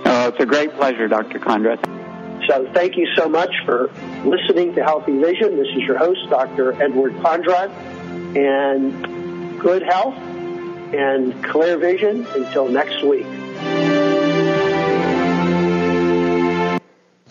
Oh, 0.06 0.28
it's 0.28 0.40
a 0.40 0.46
great 0.46 0.74
pleasure, 0.74 1.08
Dr. 1.08 1.40
Kondrot. 1.40 2.09
So 2.50 2.68
thank 2.74 2.98
you 2.98 3.08
so 3.16 3.30
much 3.30 3.52
for 3.64 3.92
listening 4.26 4.74
to 4.74 4.84
Healthy 4.84 5.20
Vision. 5.20 5.56
This 5.56 5.68
is 5.68 5.84
your 5.84 6.00
host, 6.00 6.28
Dr. 6.32 6.74
Edward 6.82 7.14
Kondrot, 7.18 7.70
and 8.36 9.60
good 9.60 9.84
health 9.84 10.16
and 10.16 11.44
clear 11.44 11.78
vision 11.78 12.26
until 12.34 12.68
next 12.68 13.04
week. 13.06 13.28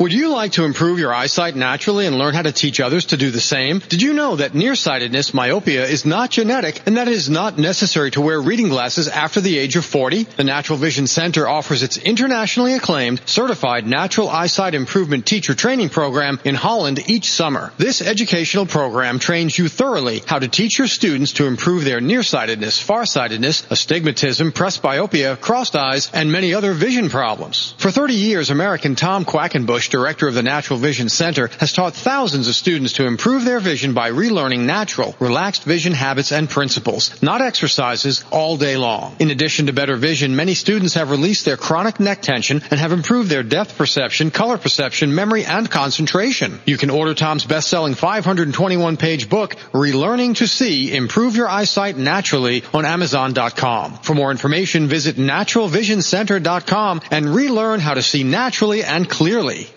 Would 0.00 0.12
you 0.12 0.28
like 0.28 0.52
to 0.52 0.64
improve 0.64 1.00
your 1.00 1.12
eyesight 1.12 1.56
naturally 1.56 2.06
and 2.06 2.16
learn 2.16 2.32
how 2.32 2.42
to 2.42 2.52
teach 2.52 2.78
others 2.78 3.06
to 3.06 3.16
do 3.16 3.32
the 3.32 3.40
same? 3.40 3.80
Did 3.80 4.00
you 4.00 4.12
know 4.12 4.36
that 4.36 4.54
nearsightedness, 4.54 5.34
myopia, 5.34 5.86
is 5.86 6.06
not 6.06 6.30
genetic 6.30 6.80
and 6.86 6.96
that 6.96 7.08
it 7.08 7.14
is 7.14 7.28
not 7.28 7.58
necessary 7.58 8.12
to 8.12 8.20
wear 8.20 8.40
reading 8.40 8.68
glasses 8.68 9.08
after 9.08 9.40
the 9.40 9.58
age 9.58 9.74
of 9.74 9.84
40? 9.84 10.22
The 10.22 10.44
Natural 10.44 10.78
Vision 10.78 11.08
Center 11.08 11.48
offers 11.48 11.82
its 11.82 11.96
internationally 11.96 12.74
acclaimed 12.74 13.22
certified 13.26 13.88
natural 13.88 14.28
eyesight 14.28 14.76
improvement 14.76 15.26
teacher 15.26 15.56
training 15.56 15.88
program 15.88 16.38
in 16.44 16.54
Holland 16.54 17.00
each 17.10 17.32
summer. 17.32 17.72
This 17.76 18.00
educational 18.00 18.66
program 18.66 19.18
trains 19.18 19.58
you 19.58 19.66
thoroughly 19.66 20.22
how 20.24 20.38
to 20.38 20.46
teach 20.46 20.78
your 20.78 20.86
students 20.86 21.32
to 21.32 21.46
improve 21.46 21.82
their 21.82 22.00
nearsightedness, 22.00 22.78
farsightedness, 22.78 23.66
astigmatism, 23.68 24.52
presbyopia, 24.52 25.40
crossed 25.40 25.74
eyes, 25.74 26.08
and 26.14 26.30
many 26.30 26.54
other 26.54 26.72
vision 26.72 27.08
problems. 27.10 27.74
For 27.78 27.90
30 27.90 28.14
years, 28.14 28.50
American 28.50 28.94
Tom 28.94 29.24
Quackenbush 29.24 29.87
director 29.88 30.28
of 30.28 30.34
the 30.34 30.42
Natural 30.42 30.78
Vision 30.78 31.08
Center, 31.08 31.50
has 31.60 31.72
taught 31.72 31.94
thousands 31.94 32.48
of 32.48 32.54
students 32.54 32.94
to 32.94 33.06
improve 33.06 33.44
their 33.44 33.60
vision 33.60 33.94
by 33.94 34.10
relearning 34.10 34.60
natural, 34.60 35.14
relaxed 35.18 35.64
vision 35.64 35.92
habits 35.92 36.32
and 36.32 36.48
principles, 36.48 37.22
not 37.22 37.42
exercises, 37.42 38.24
all 38.30 38.56
day 38.56 38.76
long. 38.76 39.16
In 39.18 39.30
addition 39.30 39.66
to 39.66 39.72
better 39.72 39.96
vision, 39.96 40.36
many 40.36 40.54
students 40.54 40.94
have 40.94 41.10
released 41.10 41.44
their 41.44 41.56
chronic 41.56 42.00
neck 42.00 42.22
tension 42.22 42.62
and 42.70 42.80
have 42.80 42.92
improved 42.92 43.30
their 43.30 43.42
depth 43.42 43.76
perception, 43.76 44.30
color 44.30 44.58
perception, 44.58 45.14
memory, 45.14 45.44
and 45.44 45.70
concentration. 45.70 46.60
You 46.66 46.76
can 46.76 46.90
order 46.90 47.14
Tom's 47.14 47.44
best-selling 47.44 47.94
521-page 47.94 49.28
book, 49.28 49.54
Relearning 49.72 50.36
to 50.36 50.46
See, 50.46 50.94
Improve 50.94 51.36
Your 51.36 51.48
Eyesight 51.48 51.96
Naturally 51.96 52.62
on 52.72 52.84
Amazon.com. 52.84 53.98
For 53.98 54.14
more 54.14 54.30
information, 54.30 54.88
visit 54.88 55.16
naturalvisioncenter.com 55.16 57.00
and 57.10 57.34
relearn 57.34 57.80
how 57.80 57.94
to 57.94 58.02
see 58.02 58.24
naturally 58.24 58.82
and 58.82 59.08
clearly. 59.08 59.68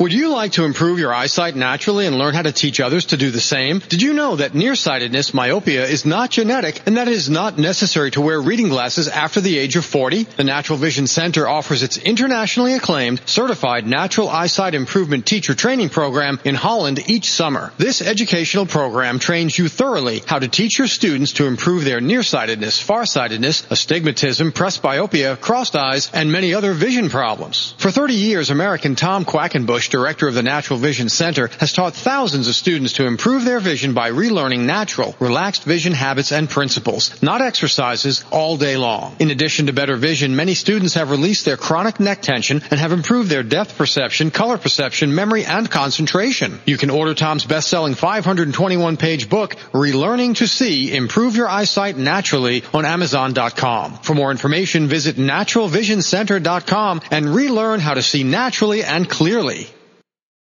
Would 0.00 0.14
you 0.14 0.30
like 0.30 0.52
to 0.52 0.64
improve 0.64 0.98
your 0.98 1.12
eyesight 1.12 1.54
naturally 1.54 2.06
and 2.06 2.16
learn 2.16 2.32
how 2.32 2.40
to 2.40 2.52
teach 2.52 2.80
others 2.80 3.04
to 3.06 3.18
do 3.18 3.30
the 3.30 3.38
same? 3.38 3.80
Did 3.80 4.00
you 4.00 4.14
know 4.14 4.36
that 4.36 4.54
nearsightedness, 4.54 5.34
myopia, 5.34 5.84
is 5.84 6.06
not 6.06 6.30
genetic 6.30 6.80
and 6.86 6.96
that 6.96 7.06
it 7.06 7.12
is 7.12 7.28
not 7.28 7.58
necessary 7.58 8.10
to 8.12 8.22
wear 8.22 8.40
reading 8.40 8.70
glasses 8.70 9.08
after 9.08 9.42
the 9.42 9.58
age 9.58 9.76
of 9.76 9.84
40? 9.84 10.22
The 10.22 10.44
Natural 10.44 10.78
Vision 10.78 11.06
Center 11.06 11.46
offers 11.46 11.82
its 11.82 11.98
internationally 11.98 12.72
acclaimed 12.72 13.20
certified 13.26 13.86
natural 13.86 14.30
eyesight 14.30 14.74
improvement 14.74 15.26
teacher 15.26 15.54
training 15.54 15.90
program 15.90 16.40
in 16.44 16.54
Holland 16.54 17.10
each 17.10 17.30
summer. 17.30 17.70
This 17.76 18.00
educational 18.00 18.64
program 18.64 19.18
trains 19.18 19.58
you 19.58 19.68
thoroughly 19.68 20.22
how 20.26 20.38
to 20.38 20.48
teach 20.48 20.78
your 20.78 20.88
students 20.88 21.32
to 21.32 21.46
improve 21.46 21.84
their 21.84 22.00
nearsightedness, 22.00 22.80
farsightedness, 22.80 23.66
astigmatism, 23.70 24.52
presbyopia, 24.52 25.38
crossed 25.38 25.76
eyes, 25.76 26.10
and 26.14 26.32
many 26.32 26.54
other 26.54 26.72
vision 26.72 27.10
problems. 27.10 27.74
For 27.76 27.90
30 27.90 28.14
years, 28.14 28.48
American 28.48 28.96
Tom 28.96 29.26
Quackenbush 29.26 29.89
director 29.90 30.28
of 30.28 30.34
the 30.34 30.42
Natural 30.42 30.78
Vision 30.78 31.08
Center, 31.08 31.48
has 31.58 31.72
taught 31.72 31.94
thousands 31.94 32.48
of 32.48 32.54
students 32.54 32.94
to 32.94 33.06
improve 33.06 33.44
their 33.44 33.60
vision 33.60 33.94
by 33.94 34.10
relearning 34.10 34.60
natural, 34.60 35.14
relaxed 35.18 35.64
vision 35.64 35.92
habits 35.92 36.32
and 36.32 36.48
principles, 36.48 37.22
not 37.22 37.42
exercises, 37.42 38.24
all 38.30 38.56
day 38.56 38.76
long. 38.76 39.16
In 39.18 39.30
addition 39.30 39.66
to 39.66 39.72
better 39.72 39.96
vision, 39.96 40.36
many 40.36 40.54
students 40.54 40.94
have 40.94 41.10
released 41.10 41.44
their 41.44 41.56
chronic 41.56 42.00
neck 42.00 42.22
tension 42.22 42.62
and 42.70 42.80
have 42.80 42.92
improved 42.92 43.28
their 43.28 43.42
depth 43.42 43.76
perception, 43.76 44.30
color 44.30 44.58
perception, 44.58 45.14
memory, 45.14 45.44
and 45.44 45.70
concentration. 45.70 46.60
You 46.66 46.76
can 46.76 46.90
order 46.90 47.14
Tom's 47.14 47.44
best-selling 47.44 47.94
521-page 47.94 49.28
book, 49.28 49.56
Relearning 49.72 50.36
to 50.36 50.46
See, 50.46 50.94
Improve 50.94 51.36
Your 51.36 51.48
Eyesight 51.48 51.96
Naturally 51.96 52.62
on 52.72 52.84
Amazon.com. 52.84 53.98
For 53.98 54.14
more 54.14 54.30
information, 54.30 54.86
visit 54.86 55.16
naturalvisioncenter.com 55.16 57.00
and 57.10 57.34
relearn 57.34 57.80
how 57.80 57.94
to 57.94 58.02
see 58.02 58.24
naturally 58.24 58.82
and 58.82 59.08
clearly. 59.08 59.68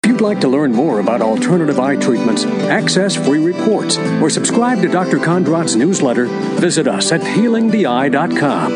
If 0.05 0.11
you'd 0.11 0.20
like 0.20 0.40
to 0.40 0.48
learn 0.48 0.72
more 0.72 0.98
about 0.98 1.22
alternative 1.22 1.78
eye 1.78 1.94
treatments, 1.94 2.44
access 2.44 3.14
free 3.14 3.38
reports, 3.38 3.98
or 4.20 4.30
subscribe 4.30 4.82
to 4.82 4.88
Dr. 4.88 5.18
Kondrot's 5.18 5.76
newsletter, 5.76 6.26
visit 6.59 6.88
us 6.88 7.12
at 7.12 7.20
healingtheeye.com. 7.20 8.72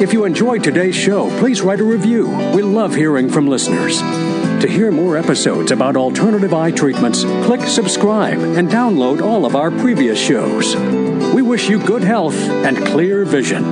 If 0.00 0.12
you 0.12 0.24
enjoyed 0.24 0.62
today's 0.62 0.94
show, 0.94 1.36
please 1.40 1.62
write 1.62 1.80
a 1.80 1.84
review. 1.84 2.28
We 2.54 2.62
love 2.62 2.94
hearing 2.94 3.28
from 3.28 3.48
listeners. 3.48 3.98
To 4.00 4.68
hear 4.68 4.92
more 4.92 5.16
episodes 5.16 5.72
about 5.72 5.96
alternative 5.96 6.54
eye 6.54 6.70
treatments, 6.70 7.24
click 7.24 7.62
subscribe 7.62 8.38
and 8.38 8.68
download 8.68 9.20
all 9.20 9.44
of 9.44 9.56
our 9.56 9.72
previous 9.72 10.20
shows. 10.20 10.76
We 11.34 11.42
wish 11.42 11.68
you 11.68 11.84
good 11.84 12.04
health 12.04 12.38
and 12.38 12.76
clear 12.86 13.24
vision. 13.24 13.64